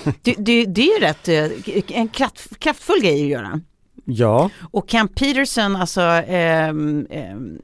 det, 0.23 0.35
det, 0.39 0.65
det 0.65 0.81
är 0.81 0.95
ju 0.95 1.07
rätt, 1.07 1.29
eh, 1.29 1.99
en 1.99 2.09
kraft, 2.09 2.59
kraftfull 2.59 3.01
grej 3.01 3.23
att 3.23 3.31
göra. 3.31 3.61
Ja, 4.11 4.51
Och 4.71 4.89
Camp 4.89 5.15
Peterson, 5.15 5.77
alltså 5.77 6.01
ehm, 6.01 7.07
ehm, 7.11 7.59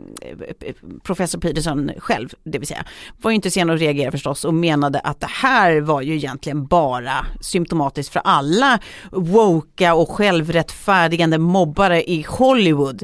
professor 1.03 1.41
Peterson 1.41 1.91
själv, 1.99 2.29
det 2.45 2.59
vill 2.59 2.69
säga, 2.69 2.85
var 3.23 3.31
ju 3.31 3.35
inte 3.35 3.51
sen 3.51 3.71
att 3.71 3.81
reagera 3.81 4.11
förstås 4.11 4.45
och 4.45 4.55
menade 4.55 4.99
att 4.99 5.21
det 5.21 5.31
här 5.31 5.81
var 5.81 6.03
ju 6.03 6.15
egentligen 6.15 6.67
bara 6.67 7.27
symptomatiskt 7.41 8.13
för 8.13 8.21
alla 8.25 8.79
woka 9.11 9.95
och 9.95 10.11
självrättfärdigande 10.11 11.39
mobbare 11.39 12.11
i 12.11 12.27
Hollywood. 12.29 13.03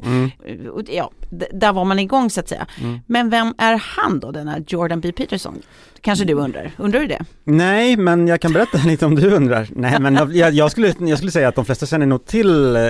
Och 0.72 0.82
Ja, 0.88 1.10
där 1.30 1.72
var 1.72 1.84
man 1.84 1.98
igång 1.98 2.30
så 2.30 2.40
att 2.40 2.48
säga. 2.48 2.66
Men 3.06 3.30
vem 3.30 3.54
är 3.58 3.76
han 3.76 4.20
då, 4.20 4.30
denna 4.30 4.58
Jordan 4.66 5.00
B. 5.00 5.12
Peterson? 5.12 5.58
Kanske 6.00 6.24
du 6.24 6.34
undrar, 6.34 6.72
undrar 6.78 7.00
du 7.00 7.06
det? 7.06 7.24
nej 7.44 7.96
men 7.96 8.26
jag 8.28 8.40
kan 8.40 8.52
berätta 8.52 8.78
lite 8.86 9.06
om 9.06 9.14
du 9.14 9.30
undrar. 9.30 9.68
Nej 9.76 10.00
men 10.00 10.14
jag, 10.34 10.52
jag, 10.52 10.70
skulle, 10.70 10.94
jag 11.00 11.18
skulle 11.18 11.32
säga 11.32 11.48
att 11.48 11.54
de 11.54 11.64
flesta 11.64 11.86
känner 11.86 12.06
nog 12.06 12.24
till 12.24 12.76
eh, 12.76 12.82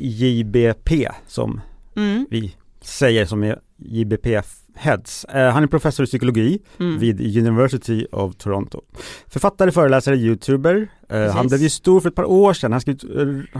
JBP 0.00 1.08
som 1.26 1.60
Mm. 1.96 2.26
vi 2.30 2.56
säger 2.82 3.24
som 3.26 3.42
är 3.44 3.58
JBP 3.76 4.40
Heads. 4.74 5.24
Eh, 5.24 5.50
han 5.50 5.62
är 5.62 5.66
professor 5.66 6.04
i 6.04 6.06
psykologi 6.06 6.58
Mm. 6.80 6.98
vid 6.98 7.36
University 7.38 8.06
of 8.12 8.36
Toronto. 8.36 8.80
Författare, 9.26 9.70
föreläsare, 9.72 10.16
youtuber. 10.16 10.88
Eh, 11.08 11.30
han 11.34 11.46
blev 11.48 11.60
ju 11.60 11.68
stor 11.70 12.00
för 12.00 12.08
ett 12.08 12.14
par 12.14 12.24
år 12.24 12.52
sedan. 12.52 12.72
Han 12.72 12.80
skrev, 12.80 12.96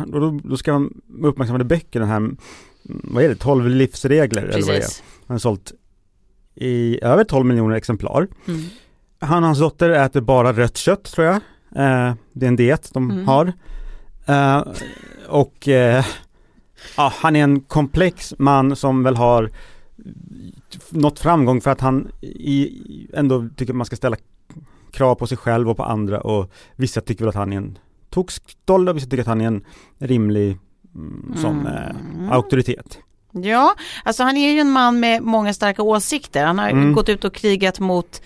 då, 0.06 0.38
då 0.44 0.56
skrev 0.56 0.74
han 0.74 0.90
uppmärksammade 1.22 1.64
böcker, 1.64 2.00
den 2.00 2.08
här, 2.08 2.16
mm, 2.16 2.36
vad 2.88 3.24
är 3.24 3.28
det, 3.28 3.34
12 3.34 3.68
livsregler 3.68 4.42
eller 4.42 4.52
vad 4.66 4.68
det 4.68 4.76
är. 4.76 4.80
Precis. 4.80 5.02
Han 5.26 5.34
har 5.34 5.38
sålt 5.38 5.72
i 6.54 6.98
över 7.04 7.24
12 7.24 7.46
miljoner 7.46 7.76
exemplar. 7.76 8.26
Mm. 8.48 8.64
Han 9.20 9.42
och 9.42 9.46
hans 9.46 9.58
dotter 9.58 9.90
äter 9.90 10.20
bara 10.20 10.52
rött 10.52 10.76
kött 10.76 11.04
tror 11.04 11.26
jag. 11.26 11.34
Eh, 11.76 12.14
det 12.32 12.46
är 12.46 12.48
en 12.48 12.56
diet 12.56 12.90
de 12.92 13.10
Mm. 13.10 13.26
har. 13.28 13.52
Eh, 14.26 14.62
och 15.28 15.68
eh, 15.68 16.04
ja, 16.96 17.12
han 17.16 17.36
är 17.36 17.42
en 17.44 17.60
komplex 17.60 18.34
man 18.38 18.76
som 18.76 19.02
väl 19.02 19.16
har 19.16 19.50
nått 20.90 21.18
framgång 21.18 21.60
för 21.60 21.70
att 21.70 21.80
han 21.80 22.08
i, 22.22 23.08
ändå 23.14 23.48
tycker 23.56 23.72
man 23.72 23.86
ska 23.86 23.96
ställa 23.96 24.16
krav 24.92 25.14
på 25.14 25.26
sig 25.26 25.38
själv 25.38 25.70
och 25.70 25.76
på 25.76 25.84
andra 25.84 26.20
och 26.20 26.50
vissa 26.76 27.00
tycker 27.00 27.24
väl 27.24 27.28
att 27.28 27.34
han 27.34 27.52
är 27.52 27.56
en 27.56 27.78
tokstolle 28.10 28.90
och 28.90 28.96
vissa 28.96 29.06
tycker 29.08 29.20
att 29.20 29.26
han 29.26 29.40
är 29.40 29.46
en 29.46 29.64
rimlig 29.98 30.58
som 31.36 31.66
eh, 31.66 32.32
auktoritet. 32.36 32.98
Ja, 33.32 33.74
alltså 34.04 34.22
han 34.22 34.36
är 34.36 34.52
ju 34.52 34.60
en 34.60 34.70
man 34.70 35.00
med 35.00 35.22
många 35.22 35.54
starka 35.54 35.82
åsikter. 35.82 36.44
Han 36.44 36.58
har 36.58 36.68
Mm. 36.70 36.92
gått 36.92 37.08
ut 37.08 37.24
och 37.24 37.34
krigat 37.34 37.80
mot 37.80 38.22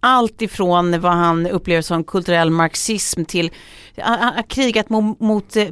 allt 0.00 0.42
ifrån 0.42 1.00
vad 1.00 1.12
han 1.12 1.46
upplever 1.46 1.82
som 1.82 2.04
kulturell 2.04 2.50
marxism 2.50 3.24
till 3.24 3.50
han 3.98 4.34
har 4.34 4.42
krigat 4.42 4.88
mot, 4.90 5.20
mot 5.20 5.56
eh, 5.56 5.70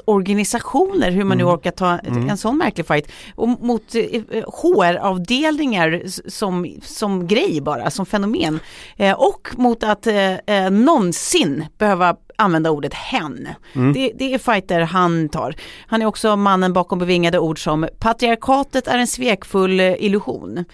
människorättsorganisationer, 0.00 1.10
hur 1.10 1.24
man 1.24 1.38
nu 1.38 1.44
orkar 1.44 1.70
ta 1.70 1.98
en 1.98 2.36
sån 2.36 2.58
märklig 2.58 2.86
fight. 2.86 3.08
Och 3.34 3.48
mot 3.48 3.94
eh, 3.94 4.22
HR-avdelningar 4.62 6.02
s- 6.04 6.34
som, 6.38 6.66
som 6.82 7.26
grej 7.26 7.60
bara, 7.60 7.90
som 7.90 8.06
fenomen. 8.06 8.60
Eh, 8.96 9.12
och 9.12 9.48
mot 9.56 9.84
att 9.84 10.06
eh, 10.06 10.32
eh, 10.32 10.70
någonsin 10.70 11.64
behöva 11.78 12.16
använda 12.36 12.70
ordet 12.70 12.94
hen. 12.94 13.48
Det, 13.94 14.12
det 14.18 14.34
är 14.34 14.38
fighter 14.38 14.80
han 14.80 15.28
tar. 15.28 15.54
Han 15.86 16.02
är 16.02 16.06
också 16.06 16.36
mannen 16.36 16.72
bakom 16.72 16.98
bevingade 16.98 17.38
ord 17.38 17.64
som 17.64 17.88
patriarkatet 17.98 18.88
är 18.88 18.98
en 18.98 19.06
svekfull 19.06 19.80
eh, 19.80 20.04
illusion. 20.04 20.64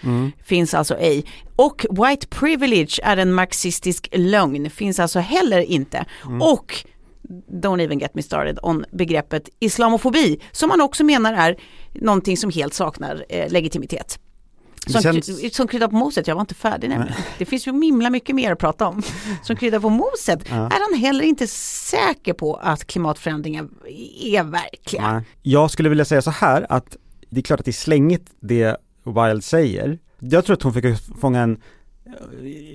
Finns 0.43 0.73
alltså 0.73 0.97
ej. 0.97 1.25
Och 1.55 1.85
white 1.89 2.27
privilege 2.27 2.99
är 3.03 3.17
en 3.17 3.33
marxistisk 3.33 4.09
lögn. 4.11 4.69
Finns 4.69 4.99
alltså 4.99 5.19
heller 5.19 5.59
inte. 5.59 6.05
Och 6.41 6.85
Don't 7.47 7.81
even 7.81 7.99
get 7.99 8.15
me 8.15 8.21
started 8.21 8.59
on 8.63 8.85
begreppet 8.91 9.49
islamofobi 9.59 10.39
som 10.51 10.69
man 10.69 10.81
också 10.81 11.03
menar 11.03 11.33
är 11.33 11.57
någonting 11.93 12.37
som 12.37 12.49
helt 12.49 12.73
saknar 12.73 13.25
eh, 13.29 13.51
legitimitet. 13.51 14.19
Som, 14.87 15.01
känns- 15.01 15.55
som 15.55 15.67
krydda 15.67 15.87
på 15.87 15.95
moset, 15.95 16.27
jag 16.27 16.35
var 16.35 16.41
inte 16.41 16.55
färdig 16.55 16.89
nämligen. 16.89 17.15
Det 17.37 17.45
finns 17.45 17.67
ju 17.67 17.81
himla 17.83 18.09
mycket 18.09 18.35
mer 18.35 18.51
att 18.51 18.59
prata 18.59 18.87
om. 18.87 19.01
Som 19.43 19.55
krydda 19.55 19.79
på 19.79 19.89
moset 19.89 20.51
är 20.51 20.91
han 20.91 20.99
heller 20.99 21.23
inte 21.23 21.47
säker 21.47 22.33
på 22.33 22.55
att 22.55 22.85
klimatförändringar 22.87 23.67
är 24.21 24.43
verkliga. 24.43 25.11
Nej. 25.11 25.23
Jag 25.41 25.71
skulle 25.71 25.89
vilja 25.89 26.05
säga 26.05 26.21
så 26.21 26.31
här 26.31 26.65
att 26.69 26.97
det 27.29 27.39
är 27.39 27.43
klart 27.43 27.59
att 27.59 27.65
det 27.65 27.71
är 27.71 27.73
slängigt 27.73 28.31
det 28.39 28.77
Wild 29.05 29.43
säger. 29.43 29.99
Jag 30.19 30.45
tror 30.45 30.53
att 30.53 30.63
hon 30.63 30.73
fick 30.73 30.85
fånga 31.21 31.41
en 31.41 31.57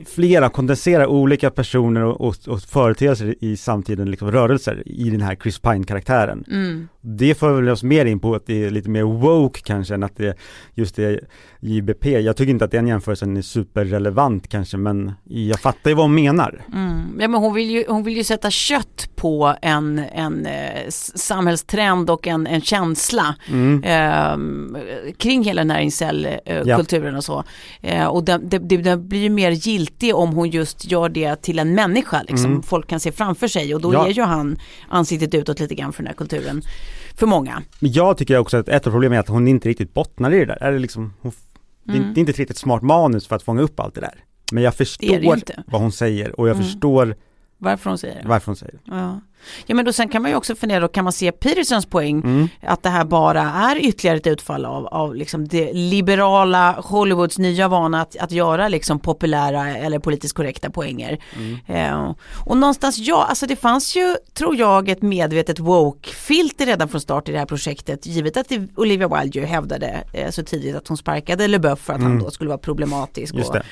flera, 0.07 0.49
kondensera 0.49 1.09
olika 1.09 1.51
personer 1.51 2.05
och, 2.05 2.21
och, 2.21 2.37
och 2.49 2.63
företeelser 2.63 3.35
i 3.41 3.57
samtiden, 3.57 4.11
liksom 4.11 4.33
rörelser 4.33 4.83
i 4.87 5.11
den 5.11 5.21
här 5.21 5.37
Chris 5.37 5.59
Pine-karaktären. 5.59 6.45
Mm. 6.51 6.89
Det 7.17 7.35
för 7.35 7.53
väl 7.53 7.69
oss 7.69 7.83
mer 7.83 8.07
in 8.07 8.21
på 8.21 8.35
att 8.35 8.47
det 8.47 8.65
är 8.65 8.71
lite 8.71 8.91
mer 8.91 9.03
woke 9.03 9.61
kanske 9.65 9.95
än 9.95 10.03
att 10.03 10.17
det 10.17 10.39
just 10.75 10.97
det 10.97 11.05
är 11.05 11.21
JBP. 11.61 12.21
Jag 12.21 12.37
tycker 12.37 12.51
inte 12.51 12.65
att 12.65 12.71
den 12.71 12.87
jämförelsen 12.87 13.37
är 13.37 13.43
superrelevant 13.43 14.49
kanske 14.49 14.77
men 14.77 15.13
jag 15.25 15.61
fattar 15.61 15.91
ju 15.91 15.97
vad 15.97 16.05
hon 16.05 16.15
menar. 16.15 16.65
Mm. 16.75 17.19
Ja, 17.21 17.29
men 17.29 17.41
hon, 17.41 17.55
vill 17.55 17.71
ju, 17.71 17.85
hon 17.89 18.03
vill 18.03 18.17
ju 18.17 18.25
sätta 18.25 18.51
kött 18.51 19.11
på 19.17 19.55
en, 19.63 19.99
en 19.99 20.47
eh, 20.47 20.89
samhällstrend 21.15 22.11
och 22.11 22.27
en, 22.27 22.47
en 22.47 22.61
känsla 22.61 23.35
eh, 23.85 24.37
kring 25.17 25.45
hela 25.45 25.65
näringscellkulturen 25.65 27.17
och 27.17 27.25
så. 27.25 27.45
Eh, 27.81 28.07
och 28.07 28.25
den, 28.25 28.49
det, 28.49 28.59
det, 28.59 28.77
den 28.77 29.09
blir 29.09 29.21
ju 29.21 29.31
mer 29.31 29.51
giltig 29.51 30.15
om 30.15 30.33
hon 30.33 30.51
just 30.51 30.91
gör 30.91 31.09
det 31.09 31.43
till 31.43 31.59
en 31.59 31.75
människa. 31.75 32.23
Liksom. 32.29 32.63
Folk 32.63 32.87
kan 32.87 33.01
se 33.01 33.13
framför 33.13 33.49
sig 33.49 33.75
och 33.75 33.81
då 33.81 33.93
Ja. 33.93 34.07
ger 34.07 34.15
ju 34.15 34.23
han 34.23 34.59
ansiktet 34.89 35.35
utåt 35.35 35.61
lite 35.61 35.75
grann 35.75 35.93
för 35.93 36.03
den 36.03 36.07
här 36.07 36.15
kulturen. 36.17 36.63
För 37.15 37.27
många. 37.27 37.63
Men 37.79 37.93
jag 37.93 38.19
tycker 38.19 38.39
också 38.39 38.57
att 38.57 38.69
ett 38.69 38.87
av 38.87 38.91
problemen 38.91 39.17
är 39.17 39.21
att 39.21 39.29
hon 39.29 39.49
inte 39.49 39.69
riktigt 39.69 39.95
bottnar 39.95 40.31
i 40.31 40.39
det 40.39 40.47
där. 40.47 40.63
Är 40.63 40.73
det, 40.73 40.79
liksom, 40.79 41.15
hon, 41.21 41.33
är, 41.89 41.93
det 41.93 41.99
är 41.99 42.19
inte 42.19 42.31
ett 42.31 42.39
riktigt 42.39 42.59
smart 42.59 42.83
manus 42.83 43.27
för 43.27 43.37
att 43.37 43.43
fånga 43.43 43.63
upp 43.63 43.81
allt 43.81 43.95
det 43.95 44.01
där. 44.01 44.25
Men 44.53 44.63
jag 44.63 44.75
förstår 44.75 45.71
vad 45.71 45.81
hon 45.81 45.93
säger 45.93 46.41
och 46.41 46.49
jag 46.49 46.57
förstår 46.57 47.17
Varför 47.59 47.91
hon 47.91 47.99
säger 47.99 48.23
det. 48.23 48.29
varför 48.29 48.47
hon 48.47 48.57
säger 48.57 48.73
det. 48.73 48.79
Ja. 48.85 49.21
ja 49.67 49.75
men 49.75 49.85
då 49.85 49.93
sen 49.93 50.09
kan 50.09 50.23
man 50.23 50.31
ju 50.31 50.37
också 50.37 50.55
fundera, 50.55 50.81
då 50.81 50.89
kan 50.89 51.05
man 51.05 51.13
se 51.13 51.33
Petersons 51.33 51.87
poäng 51.87 52.21
Mm. 52.21 52.49
att 52.63 52.83
det 52.83 52.89
här 52.89 53.05
bara 53.05 53.41
är 53.43 53.77
ytterligare 53.77 54.17
ett 54.17 54.27
utfall 54.27 54.65
av, 54.65 54.87
av 54.87 55.15
liksom 55.15 55.49
det 55.49 55.73
liberala 55.73 56.73
Hollywoods 56.73 57.39
nya 57.39 57.69
vana 57.69 58.03
att, 58.03 58.17
att 58.17 58.33
göra 58.33 58.69
liksom 58.69 59.01
populära 59.01 59.77
eller 59.77 59.99
politiskt 59.99 60.35
korrekta 60.35 60.71
poänger. 60.71 61.19
Eh, 61.67 62.13
och 62.47 62.57
någonstans, 62.57 62.99
ja, 62.99 63.27
alltså 63.29 63.47
det 63.47 63.57
fanns 63.57 63.97
ju, 63.97 64.17
tror 64.35 64.57
jag, 64.57 64.89
ett 64.89 65.03
medvetet 65.03 65.59
woke-filter 65.59 66.67
redan 66.67 66.89
från 66.89 67.01
start 67.01 67.29
i 67.29 67.33
det 67.33 67.39
här 67.39 67.47
projektet, 67.47 68.07
givet 68.07 68.37
att 68.37 68.49
det, 68.49 68.69
Olivia 68.77 69.09
Wilde 69.09 69.39
ju 69.39 69.45
hävdade 69.45 70.05
eh, 70.13 70.31
så 70.31 70.43
tidigt 70.43 70.77
att 70.77 70.89
hon 70.89 70.97
sparkade 70.97 71.49
LeBeouf 71.49 71.79
för 71.79 71.93
att 71.93 72.03
han 72.03 72.19
då 72.19 72.31
skulle 72.31 72.49
vara 72.49 72.59
problematisk. 72.59 73.35
Just 73.35 73.49
och, 73.49 73.55
det. 73.55 73.63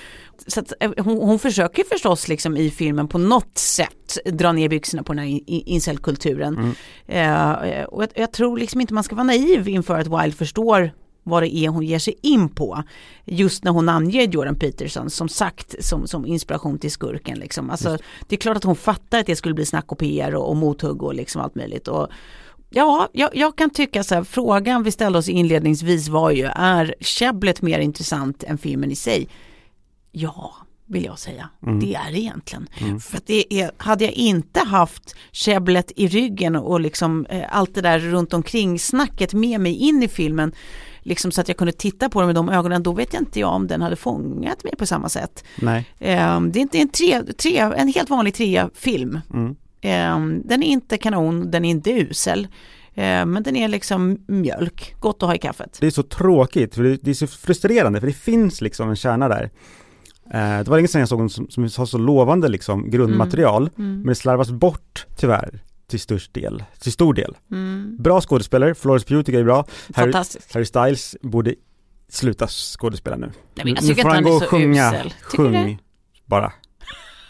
Så 0.47 0.61
att, 0.61 0.73
eh, 0.81 0.91
hon, 0.99 1.17
hon 1.19 1.39
försöker 1.39 1.85
förstås 1.85 2.29
liksom 2.29 2.57
i 2.57 2.71
filmen 2.71 3.09
på 3.09 3.19
något 3.19 3.59
sätt 3.59 4.19
dra 4.25 4.53
ner 4.53 4.69
byxorna 4.69 5.03
på 5.03 5.13
den 5.13 5.19
här 5.19 5.27
in- 5.27 5.45
in- 5.47 5.63
incelkulturen. 5.67 6.75
Eh, 7.07 7.53
eh, 7.53 7.85
och 7.85 8.03
jag, 8.03 8.09
jag 8.15 8.33
tror 8.33 8.59
liksom 8.59 8.81
inte 8.81 8.95
man 8.95 9.05
ska 9.05 9.15
vara 9.15 9.25
naiv 9.25 9.69
inför 9.69 9.99
att 9.99 10.07
Wilde 10.07 10.37
förstår 10.37 10.91
vad 11.23 11.43
det 11.43 11.57
är 11.57 11.69
hon 11.69 11.83
ger 11.83 11.99
sig 11.99 12.15
in 12.23 12.49
på. 12.49 12.83
Just 13.25 13.65
när 13.65 13.71
hon 13.73 13.89
anger 13.89 14.23
Jordan 14.23 14.55
Peterson 14.59 15.11
som 15.11 15.29
sagt 15.29 15.75
som, 15.85 16.07
som 16.07 16.27
inspiration 16.27 16.79
till 16.79 16.91
skurken. 16.91 17.39
Liksom. 17.39 17.71
Alltså, 17.71 17.99
det 18.29 18.35
är 18.35 18.41
klart 18.41 18.57
att 18.57 18.65
hon 18.65 18.77
fattar 18.77 19.19
att 19.21 19.27
det 19.27 19.37
skulle 19.37 19.55
bli 19.55 19.67
snack 19.67 19.93
och 19.93 19.99
PR 19.99 20.35
och, 20.35 20.49
och 20.51 20.57
mothugg 20.57 21.03
och 21.03 21.15
liksom 21.15 21.41
allt 21.43 21.55
möjligt. 21.55 21.89
Och, 21.89 22.09
Ja, 22.71 23.09
jag, 23.13 23.31
jag 23.37 23.57
kan 23.57 23.71
tycka 23.71 24.05
så 24.05 24.15
här, 24.15 24.25
frågan 24.25 24.83
vi 24.83 24.93
ställde 24.93 25.19
oss 25.19 25.29
inledningsvis 25.29 26.09
var 26.09 26.31
ju, 26.31 26.45
är 26.55 26.95
käbblet 27.01 27.63
mer 27.63 27.79
intressant 27.79 28.43
än 28.45 28.59
filmen 28.59 28.91
i 28.91 28.97
sig? 28.97 29.29
Ja, 30.19 30.55
vill 30.87 31.05
jag 31.05 31.19
säga. 31.19 31.49
Det 31.81 31.95
är 31.95 32.13
det 32.13 32.19
egentligen. 32.19 32.69
För 33.01 33.17
att 33.17 33.27
det 33.27 33.55
är, 33.55 33.71
hade 33.77 34.05
jag 34.05 34.13
inte 34.13 34.61
haft 34.61 35.17
käbblet 35.33 35.93
i 35.97 36.09
ryggen 36.09 36.57
och 36.57 36.81
liksom 36.81 37.27
eh, 37.27 37.43
allt 37.51 37.75
det 37.75 37.81
där 37.81 37.99
runt 37.99 38.35
omkring 38.35 38.79
snacket 38.79 39.35
med 39.35 39.61
mig 39.61 39.75
in 39.75 40.03
i 40.03 40.09
filmen, 40.09 40.53
liksom 41.03 41.31
så 41.31 41.41
att 41.41 41.49
jag 41.49 41.57
kunde 41.57 41.73
titta 41.73 42.09
på 42.09 42.21
den 42.21 42.27
med 42.27 42.35
de 42.35 42.49
ögonen, 42.49 42.83
då 42.83 42.93
vet 42.93 43.13
jag 43.13 43.23
inte 43.23 43.41
jag 43.41 43.53
om 43.53 43.67
den 43.67 43.83
hade 43.83 43.97
fångat 43.97 44.65
mig 44.65 44.77
på 44.77 44.87
samma 44.87 45.09
sätt. 45.09 45.45
Nej. 45.57 45.87
Eh, 45.99 46.41
det 46.41 46.59
är 46.59 46.63
inte 46.63 46.79
en, 46.79 46.89
tre, 46.89 47.23
tre, 47.23 47.59
en 47.59 47.89
helt 47.89 48.11
vanlig 48.11 48.35
trea-film. 48.35 49.21
Eh, 49.81 50.19
den 50.45 50.63
är 50.63 50.67
inte 50.67 50.99
kanon, 50.99 51.51
den 51.51 51.65
är 51.65 51.71
inte 51.71 51.91
usel. 51.91 52.49
Eh, 52.95 53.27
men 53.27 53.43
den 53.43 53.57
är 53.57 53.69
liksom 53.69 54.19
mjölk, 54.27 54.95
gott 55.01 55.23
att 55.23 55.29
ha 55.29 55.35
i 55.35 55.39
kaffet. 55.39 55.79
Det 55.81 55.87
är 55.87 55.91
så 55.91 56.03
tråkigt, 56.03 56.75
för 56.75 56.83
det, 56.83 56.97
det 56.97 57.11
är 57.11 57.15
så 57.15 57.27
frustrerande 57.27 58.01
för 58.01 58.07
det 58.07 58.13
finns 58.13 58.61
liksom 58.61 58.91
en 58.91 58.97
kärna 58.97 59.29
där. 59.29 59.51
Eh, 60.31 60.59
det 60.59 60.69
var 60.69 60.77
länge 60.77 60.89
sedan 60.89 60.99
jag 61.01 61.09
såg 61.09 61.21
en 61.21 61.29
som, 61.31 61.51
som 61.51 61.63
har 61.63 61.87
så 61.87 61.99
lovande 61.99 62.49
liksom 62.49 62.91
grundmaterial, 62.91 63.71
men 63.77 64.07
det 64.07 64.15
slarvas 64.15 64.51
bort 64.51 65.07
tyvärr 65.17 65.61
till 65.87 66.01
störst 66.01 66.35
del, 66.35 66.65
till 66.81 66.93
stor 66.93 67.15
del. 67.15 67.37
Bra 67.99 68.21
skådespelare, 68.21 68.75
Florence 68.75 69.07
Pugh 69.07 69.23
tycker 69.23 69.33
jag 69.33 69.41
är 69.41 69.45
bra. 69.45 69.67
Harry. 69.95 70.13
Harry 70.55 70.65
Styles 70.65 71.17
borde 71.23 71.55
sluta 72.09 72.47
skådespela 72.49 73.17
nu. 73.17 73.33
men 73.55 73.67
jag 73.67 73.67
nu 73.67 73.89
tycker 73.89 74.03
får 74.03 74.11
inte 74.11 74.15
han 74.17 74.23
gå 74.25 74.31
och 74.31 74.43
sjunga, 74.43 74.89
usel. 74.95 75.15
Sjung 75.23 75.79
bara. 76.25 76.53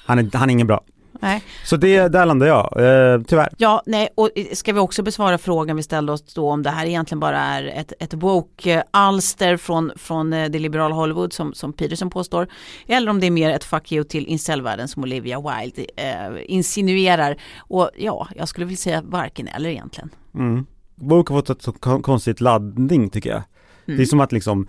Han 0.07 0.19
är, 0.19 0.37
han 0.37 0.49
är 0.51 0.53
ingen 0.53 0.67
bra. 0.67 0.85
Nej. 1.21 1.43
Så 1.65 1.77
det, 1.77 2.09
där 2.09 2.27
landar 2.27 2.47
jag, 2.47 2.65
eh, 2.65 3.23
tyvärr. 3.23 3.49
Ja, 3.57 3.83
nej, 3.87 4.09
och 4.15 4.31
ska 4.53 4.73
vi 4.73 4.81
också 4.81 5.03
besvara 5.03 5.39
frågan 5.39 5.77
vi 5.77 5.83
ställde 5.83 6.13
oss 6.13 6.35
då 6.35 6.51
om 6.51 6.63
det 6.63 6.71
här 6.71 6.87
egentligen 6.87 7.21
bara 7.21 7.39
är 7.39 7.65
ett, 7.65 7.93
ett 8.01 8.15
woke-alster 8.15 9.57
från, 9.57 9.93
från 9.97 10.33
eh, 10.33 10.51
det 10.51 10.59
liberala 10.59 10.95
Hollywood 10.95 11.33
som, 11.33 11.55
som 11.55 11.73
Peterson 11.73 12.11
påstår. 12.11 12.49
Eller 12.87 13.11
om 13.11 13.21
det 13.21 13.27
är 13.27 13.31
mer 13.31 13.51
ett 13.51 13.65
fuck 13.65 13.93
you 13.93 14.05
till 14.05 14.27
incelvärlden 14.27 14.89
som 14.89 15.03
Olivia 15.03 15.41
Wilde 15.41 15.87
eh, 15.97 16.55
insinuerar. 16.55 17.37
Och 17.59 17.91
ja, 17.97 18.29
jag 18.37 18.49
skulle 18.49 18.67
vilja 18.67 18.77
säga 18.77 19.03
varken 19.05 19.49
eller 19.49 19.71
egentligen. 19.71 20.11
Mm. 20.35 20.67
Woke 20.95 21.33
har 21.33 21.41
fått 21.41 21.51
ett 21.51 21.63
så 21.63 21.73
kon- 21.73 22.03
konstigt 22.03 22.41
laddning 22.41 23.11
tycker 23.11 23.31
jag. 23.31 23.43
Mm. 23.87 23.97
Det 23.97 24.03
är 24.03 24.07
som 24.07 24.21
att 24.21 24.33
liksom, 24.33 24.69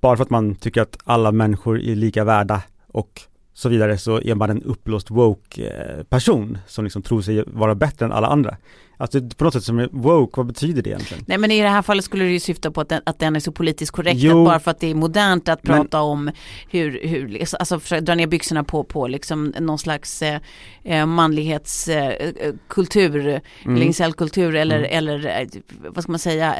bara 0.00 0.16
för 0.16 0.24
att 0.24 0.30
man 0.30 0.54
tycker 0.54 0.82
att 0.82 0.98
alla 1.04 1.32
människor 1.32 1.80
är 1.80 1.94
lika 1.94 2.24
värda 2.24 2.62
och 2.88 3.20
så 3.58 3.68
vidare 3.68 3.98
så 3.98 4.20
är 4.20 4.34
man 4.34 4.50
en 4.50 4.62
uppblåst 4.62 5.10
woke 5.10 5.66
eh, 5.66 6.02
person 6.04 6.58
som 6.66 6.84
liksom 6.84 7.02
tror 7.02 7.22
sig 7.22 7.44
vara 7.46 7.74
bättre 7.74 8.06
än 8.06 8.12
alla 8.12 8.26
andra. 8.26 8.56
Alltså 9.00 9.20
på 9.36 9.44
något 9.44 9.52
sätt 9.54 9.64
som 9.64 9.78
är 9.78 9.88
woke, 9.92 10.32
vad 10.36 10.46
betyder 10.46 10.82
det 10.82 10.90
egentligen? 10.90 11.24
Nej 11.26 11.38
men 11.38 11.50
i 11.50 11.62
det 11.62 11.68
här 11.68 11.82
fallet 11.82 12.04
skulle 12.04 12.24
det 12.24 12.30
ju 12.30 12.40
syfta 12.40 12.70
på 12.70 12.80
att 12.80 12.88
den, 12.88 13.02
att 13.06 13.18
den 13.18 13.36
är 13.36 13.40
så 13.40 13.52
politiskt 13.52 13.92
korrekt 13.92 14.20
Jo. 14.20 14.44
bara 14.44 14.60
för 14.60 14.70
att 14.70 14.80
det 14.80 14.86
är 14.90 14.94
modernt 14.94 15.48
att 15.48 15.64
Men- 15.66 15.76
prata 15.76 16.00
om 16.00 16.30
hur, 16.70 17.00
hur 17.08 17.42
alltså 17.58 17.80
försöka 17.80 18.00
dra 18.00 18.14
ner 18.14 18.26
byxorna 18.26 18.64
på, 18.64 18.84
på 18.84 19.06
liksom 19.08 19.54
någon 19.60 19.78
slags 19.78 20.22
eh, 20.22 20.40
eh, 20.84 21.06
manlighetskultur, 21.06 22.36
eh, 22.46 22.52
kultur, 22.68 23.20
Mm. 23.64 23.76
eller 23.76 23.86
incel-kultur 23.86 24.54
eller, 24.54 24.82
eller 24.82 25.40
eh, 25.40 25.48
vad 25.88 26.02
ska 26.02 26.12
man 26.12 26.18
säga, 26.18 26.54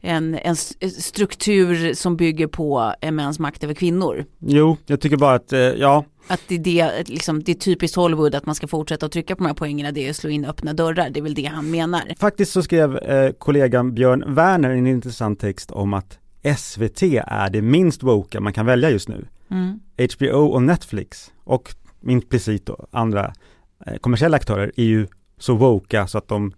en, 0.00 0.34
en, 0.34 0.52
s- 0.52 1.04
struktur 1.06 1.94
som 1.94 2.16
bygger 2.16 2.46
på 2.46 2.94
eh, 3.00 3.10
mäns 3.12 3.38
makt 3.38 3.64
över 3.64 3.74
kvinnor. 3.74 4.24
Jo, 4.38 4.76
jag 4.86 5.00
tycker 5.00 5.16
bara 5.16 5.34
att, 5.34 5.52
eh, 5.52 5.58
ja, 5.60 6.04
Att 6.26 6.42
det 6.48 6.54
är, 6.54 6.58
det, 6.58 7.08
liksom, 7.08 7.42
det 7.42 7.52
är 7.52 7.56
typiskt 7.56 7.96
Hollywood 7.96 8.34
att 8.34 8.46
man 8.46 8.54
ska 8.54 8.66
fortsätta 8.66 9.06
att 9.06 9.12
trycka 9.12 9.36
på 9.36 9.42
de 9.42 9.46
här 9.46 9.54
poängerna, 9.54 9.92
det 9.92 10.06
är 10.06 10.10
att 10.10 10.16
slå 10.16 10.30
in 10.30 10.44
öppna 10.44 10.72
dörrar, 10.72 11.10
det 11.10 11.20
är 11.20 11.22
väl 11.22 11.34
det 11.34 11.44
han 11.44 11.70
menar. 11.70 12.02
faktiskt 12.18 12.52
så 12.52 12.62
skrev 12.62 12.96
eh, 12.96 13.30
kollegan 13.32 13.94
Björn 13.94 14.34
Werner 14.34 14.70
en 14.70 14.86
intressant 14.86 15.40
text 15.40 15.70
om 15.70 15.94
att 15.94 16.18
SVT 16.58 17.02
är 17.26 17.50
det 17.50 17.62
minst 17.62 18.02
woke 18.02 18.40
man 18.40 18.52
kan 18.52 18.66
välja 18.66 18.90
just 18.90 19.08
nu. 19.08 19.26
Mm. 19.50 19.80
HBO 20.18 20.38
och 20.46 20.62
Netflix 20.62 21.32
och 21.44 21.74
implicit 22.06 22.66
då 22.66 22.86
andra 22.90 23.32
eh, 23.86 23.96
kommersiella 23.96 24.36
aktörer 24.36 24.72
är 24.76 24.84
ju 24.84 25.06
så 25.38 25.54
woka 25.54 26.06
så 26.06 26.18
att 26.18 26.28
de, 26.28 26.52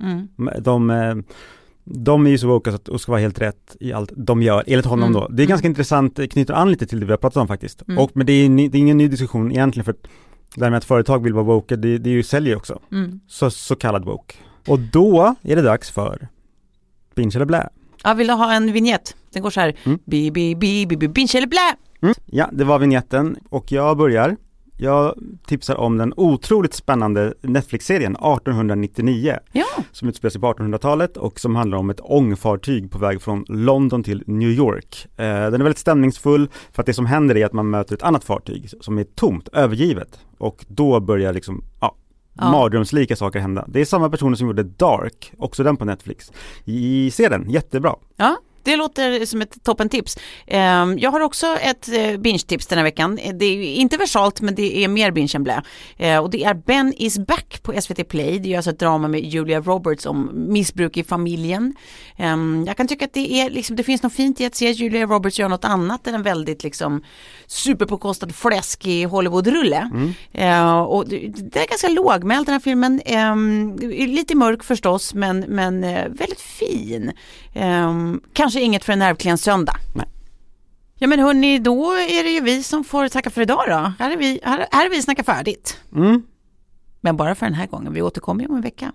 Mm. 0.00 0.28
de, 0.60 0.90
eh, 0.90 1.14
de 1.84 2.26
är 2.26 2.30
ju 2.30 2.38
så 2.38 2.56
att 2.56 2.88
och 2.88 3.00
ska 3.00 3.12
vara 3.12 3.20
helt 3.20 3.40
rätt 3.40 3.76
i 3.80 3.92
allt 3.92 4.12
de 4.16 4.42
gör, 4.42 4.64
enligt 4.66 4.86
honom 4.86 5.10
Mm. 5.10 5.20
då. 5.22 5.28
Det 5.28 5.42
är 5.42 5.46
ganska 5.46 5.68
intressant, 5.68 6.16
det 6.16 6.28
knyter 6.28 6.54
an 6.54 6.70
lite 6.70 6.86
till 6.86 7.00
det 7.00 7.06
vi 7.06 7.12
har 7.12 7.16
pratat 7.18 7.36
om 7.40 7.48
faktiskt. 7.48 7.82
Mm. 7.88 7.98
Och, 7.98 8.10
men 8.14 8.26
det 8.26 8.32
är, 8.32 8.48
det 8.70 8.78
är 8.78 8.80
ingen 8.80 8.96
ny 8.98 9.08
diskussion 9.08 9.50
egentligen 9.52 9.84
för 9.84 9.94
det 10.56 10.64
här 10.64 10.70
med 10.70 10.78
att 10.78 10.84
företag 10.84 11.22
vill 11.22 11.32
vara 11.34 11.44
woke, 11.44 11.76
det, 11.76 11.98
det 11.98 12.10
är 12.10 12.14
ju 12.14 12.22
säljer 12.22 12.56
också. 12.56 12.78
Mm. 12.92 13.20
Så, 13.28 13.50
så 13.50 13.76
kallad 13.76 14.04
woke. 14.04 14.34
Och 14.68 14.78
då 14.78 15.34
är 15.42 15.56
det 15.56 15.62
dags 15.62 15.90
för 15.90 16.28
Binge 17.14 17.32
eller 17.36 17.46
blä. 17.46 17.68
Ja, 18.04 18.14
vill 18.14 18.26
du 18.26 18.32
ha 18.32 18.52
en 18.54 18.72
vignett? 18.72 19.16
Den 19.32 19.42
går 19.42 19.50
så 19.50 19.60
här, 19.60 19.76
Mm. 19.84 19.98
bi, 20.04 20.30
bi, 20.30 20.54
bi, 20.54 20.86
bi, 20.86 20.96
bi, 20.96 21.08
binge 21.08 21.32
eller 21.34 21.46
blä? 21.46 21.74
Mm. 22.02 22.14
Ja, 22.26 22.48
det 22.52 22.64
var 22.64 22.78
vignetten 22.78 23.36
och 23.48 23.72
jag 23.72 23.96
börjar. 23.96 24.36
Jag 24.82 25.14
tipsar 25.46 25.76
om 25.76 25.96
den 25.98 26.14
otroligt 26.16 26.74
spännande 26.74 27.34
Netflix-serien 27.40 28.12
1899 28.16 29.38
Ja, 29.52 29.64
som 29.92 30.08
utspelar 30.08 30.30
sig 30.30 30.40
på 30.40 30.52
1800-talet 30.52 31.16
och 31.16 31.40
som 31.40 31.56
handlar 31.56 31.78
om 31.78 31.90
ett 31.90 32.00
ångfartyg 32.02 32.90
på 32.90 32.98
väg 32.98 33.22
från 33.22 33.44
London 33.48 34.02
till 34.02 34.22
New 34.26 34.48
York. 34.50 35.06
Eh, 35.16 35.24
den 35.24 35.54
är 35.54 35.58
väldigt 35.58 35.78
stämningsfull 35.78 36.48
för 36.72 36.82
att 36.82 36.86
det 36.86 36.94
som 36.94 37.06
händer 37.06 37.36
är 37.36 37.46
att 37.46 37.52
man 37.52 37.70
möter 37.70 37.94
ett 37.94 38.02
annat 38.02 38.24
fartyg 38.24 38.70
som 38.80 38.98
är 38.98 39.04
tomt, 39.04 39.48
övergivet 39.52 40.20
och 40.38 40.64
då 40.68 41.00
börjar 41.00 41.32
liksom, 41.32 41.64
ja, 41.80 41.96
Ja. 42.38 42.50
mardrömslika 42.50 43.16
saker 43.16 43.40
hända. 43.40 43.64
Det 43.68 43.80
är 43.80 43.84
samma 43.84 44.10
personer 44.10 44.36
som 44.36 44.46
gjorde 44.46 44.62
Dark, 44.62 45.32
också 45.38 45.62
den 45.62 45.76
på 45.76 45.84
Netflix. 45.84 46.32
I, 46.64 47.10
se 47.10 47.28
den, 47.28 47.50
jättebra. 47.50 47.96
ja. 48.16 48.36
Det 48.62 48.76
låter 48.76 49.26
som 49.26 49.42
ett 49.42 49.64
toppentips. 49.64 50.16
Ehm, 50.46 50.98
Jag 50.98 51.10
har 51.10 51.20
också 51.20 51.46
ett 51.60 51.88
eh, 51.88 52.16
binge-tips 52.18 52.66
den 52.66 52.78
här 52.78 52.84
veckan. 52.84 53.18
Det 53.34 53.44
är 53.44 53.74
inte 53.74 53.96
versalt 53.96 54.40
men 54.40 54.54
det 54.54 54.84
är 54.84 54.88
mer 54.88 55.10
binge 55.10 55.32
än 55.34 55.44
blä. 55.44 55.62
Eh, 55.96 56.18
Och 56.18 56.30
det 56.30 56.44
är 56.44 56.54
Ben 56.54 56.94
is 56.96 57.18
back 57.18 57.62
på 57.62 57.80
SVT 57.80 58.08
Play. 58.08 58.38
Det 58.38 58.52
är 58.52 58.56
alltså 58.56 58.70
ett 58.70 58.78
drama 58.78 59.08
med 59.08 59.20
Julia 59.24 59.60
Roberts 59.60 60.06
om 60.06 60.30
missbruk 60.34 60.96
i 60.96 61.04
familjen. 61.04 61.74
Ehm, 62.16 62.64
Jag 62.66 62.76
kan 62.76 62.88
tycka 62.88 63.04
att 63.04 63.12
det, 63.14 63.32
är, 63.40 63.50
liksom, 63.50 63.76
det 63.76 63.82
finns 63.82 64.02
något 64.02 64.12
fint 64.12 64.40
i 64.40 64.46
att 64.46 64.54
se 64.54 64.70
Julia 64.70 65.06
Roberts 65.06 65.38
göra 65.38 65.48
något 65.48 65.64
annat 65.64 66.06
än 66.06 66.14
en 66.14 66.22
väldigt 66.22 66.62
liksom, 66.62 67.02
superpåkostad 67.46 68.34
fläskig 68.34 69.06
Hollywood-rulle. 69.06 69.90
Eh, 70.32 70.78
och 70.80 71.08
det, 71.08 71.16
är 71.56 71.68
ganska 71.68 71.88
lågmäld 71.88 72.46
den 72.46 72.52
här 72.52 72.60
filmen. 72.60 73.00
Ehm, 73.04 73.76
lite 73.90 74.36
mörk 74.36 74.64
förstås 74.64 75.14
men, 75.14 75.40
men 75.40 75.80
väldigt 76.14 76.40
fin. 76.40 77.12
Ehm, 77.54 78.20
kanske 78.52 78.66
inget 78.66 78.84
för 78.84 78.92
en 78.92 78.98
nervklen 78.98 79.38
söndag. 79.38 79.76
Nej. 79.94 80.06
Ja 80.98 81.06
men 81.06 81.18
hörni, 81.18 81.58
då 81.58 81.92
är 81.92 82.24
det 82.24 82.30
ju 82.30 82.40
vi 82.40 82.62
som 82.62 82.84
får 82.84 83.08
tacka 83.08 83.30
för 83.30 83.42
idag 83.42 83.64
då. 83.68 83.92
Här 83.98 84.10
är 84.10 84.16
vi, 84.16 84.40
här, 84.42 84.66
här 84.70 84.86
är 84.86 84.90
vi 84.90 85.02
snacka 85.02 85.24
färdigt. 85.24 85.80
Mm. 85.94 86.22
Men 87.00 87.16
bara 87.16 87.34
för 87.34 87.46
den 87.46 87.54
här 87.54 87.66
gången, 87.66 87.92
vi 87.92 88.02
återkommer 88.02 88.42
ju 88.42 88.48
om 88.48 88.56
en 88.56 88.62
vecka. 88.62 88.92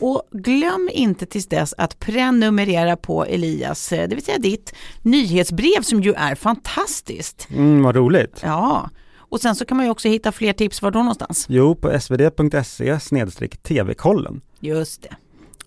Och 0.00 0.22
glöm 0.32 0.90
inte 0.92 1.26
tills 1.26 1.46
dess 1.46 1.74
att 1.78 1.98
prenumerera 1.98 2.96
på 2.96 3.24
Elias, 3.24 3.92
eh, 3.92 4.08
det 4.08 4.14
vill 4.14 4.24
säga 4.24 4.38
ditt, 4.38 4.74
nyhetsbrev 5.02 5.82
som 5.82 6.02
ju 6.02 6.12
är 6.12 6.34
fantastiskt. 6.34 7.48
Mm, 7.50 7.82
vad 7.82 7.96
roligt. 7.96 8.40
Ja, 8.42 8.90
och 9.16 9.40
sen 9.40 9.54
så 9.54 9.64
kan 9.64 9.76
man 9.76 9.86
ju 9.86 9.92
också 9.92 10.08
hitta 10.08 10.32
fler 10.32 10.52
tips, 10.52 10.82
var 10.82 10.90
då 10.90 10.98
någonstans? 10.98 11.46
Jo, 11.48 11.74
på 11.74 12.00
svd.se 12.00 13.00
snedstreck 13.00 13.62
tv-kollen. 13.62 14.40
Just 14.60 15.02
det. 15.02 15.16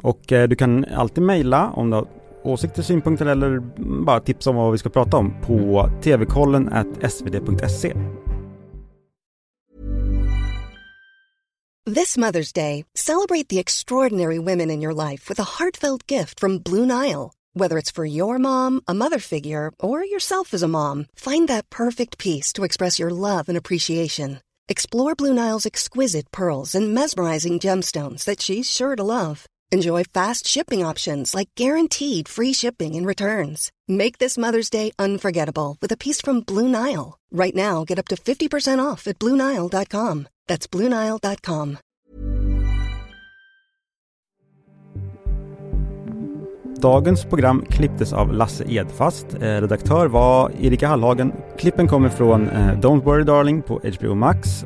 Och 0.02 0.32
eh, 0.32 0.48
du 0.48 0.56
kan 0.56 0.86
alltid 0.86 1.24
mejla 1.24 1.70
om 1.70 1.90
du 1.90 1.96
har 1.96 2.08
åsikter, 2.44 2.84
synpunkter 2.84 3.26
eller 3.26 3.60
bara 4.06 4.20
tips 4.20 4.48
om 4.48 4.56
vad 4.56 4.72
vi 4.72 4.78
ska 4.78 4.90
prata 4.90 5.18
om 5.18 5.34
på 5.42 5.90
tvkollen 6.04 6.70
svd.se. 7.10 7.94
This 11.86 12.18
Mother's 12.18 12.54
Day, 12.54 12.86
celebrate 12.96 13.50
the 13.50 13.60
extraordinary 13.60 14.40
women 14.40 14.70
in 14.70 14.82
your 14.82 14.94
life 14.94 15.28
with 15.28 15.38
a 15.38 15.60
heartfelt 15.60 16.08
gift 16.08 16.40
from 16.40 16.60
Blue 16.60 16.86
Nile. 16.86 17.34
Whether 17.56 17.78
it's 17.78 17.92
for 17.92 18.06
your 18.06 18.40
mom, 18.40 18.82
a 18.88 18.94
mother 18.94 19.20
figure, 19.20 19.72
or 19.80 20.04
yourself 20.06 20.54
as 20.54 20.64
a 20.64 20.68
mom, 20.68 21.08
find 21.14 21.50
that 21.50 21.70
perfect 21.70 22.18
piece 22.18 22.54
to 22.54 22.64
express 22.64 23.00
your 23.00 23.12
love 23.12 23.50
and 23.50 23.58
appreciation. 23.58 24.40
Explore 24.70 25.16
Blue 25.16 25.34
Nile's 25.34 25.66
exquisite 25.66 26.32
pearls 26.32 26.74
and 26.74 26.94
mesmerizing 26.94 27.60
gemstones 27.60 28.24
that 28.24 28.42
she's 28.42 28.72
sure 28.72 28.96
to 28.96 29.04
love. 29.04 29.46
Enjoy 29.74 30.04
fast 30.04 30.46
shipping 30.46 30.86
options 30.86 31.34
like 31.34 31.50
guaranteed 31.56 32.30
free 32.30 32.54
shipping 32.54 32.96
and 32.96 33.08
returns. 33.08 33.72
Make 33.88 34.20
this 34.20 34.38
Mother's 34.38 34.70
Day 34.70 34.92
unforgettable 35.00 35.78
with 35.82 35.92
a 35.92 35.98
piece 35.98 36.22
from 36.22 36.42
Blue 36.42 36.68
Nile. 36.68 37.18
Right 37.32 37.56
now, 37.56 37.84
get 37.84 37.98
up 38.00 38.08
to 38.10 38.16
50% 38.16 38.92
off 38.92 39.08
at 39.08 39.18
BlueNile.com. 39.18 40.28
That's 40.48 40.68
BlueNile.com. 40.68 41.78
Dagens 46.78 47.26
program 47.30 47.66
klipptes 47.66 48.14
av 48.14 48.34
Lasse 48.34 48.64
Edfast. 48.68 49.26
Eh, 49.34 49.40
redaktör 49.40 50.08
var 50.08 50.52
Erika 50.62 50.88
Hallhagen. 50.88 51.34
Klippen 51.58 51.88
kommer 51.88 52.10
från 52.10 52.50
eh, 52.50 52.80
Don't 52.80 53.04
Worry 53.04 53.24
Darling 53.24 53.62
på 53.62 53.82
HBO 54.00 54.16
Max. 54.16 54.66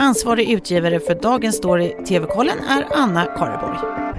Ansvarig 0.00 0.50
utgivare 0.50 1.00
för 1.00 1.14
dagens 1.14 1.56
story 1.56 2.04
TV-kollen 2.08 2.58
är 2.58 2.86
Anna 2.90 3.24
Kareborg. 3.24 4.09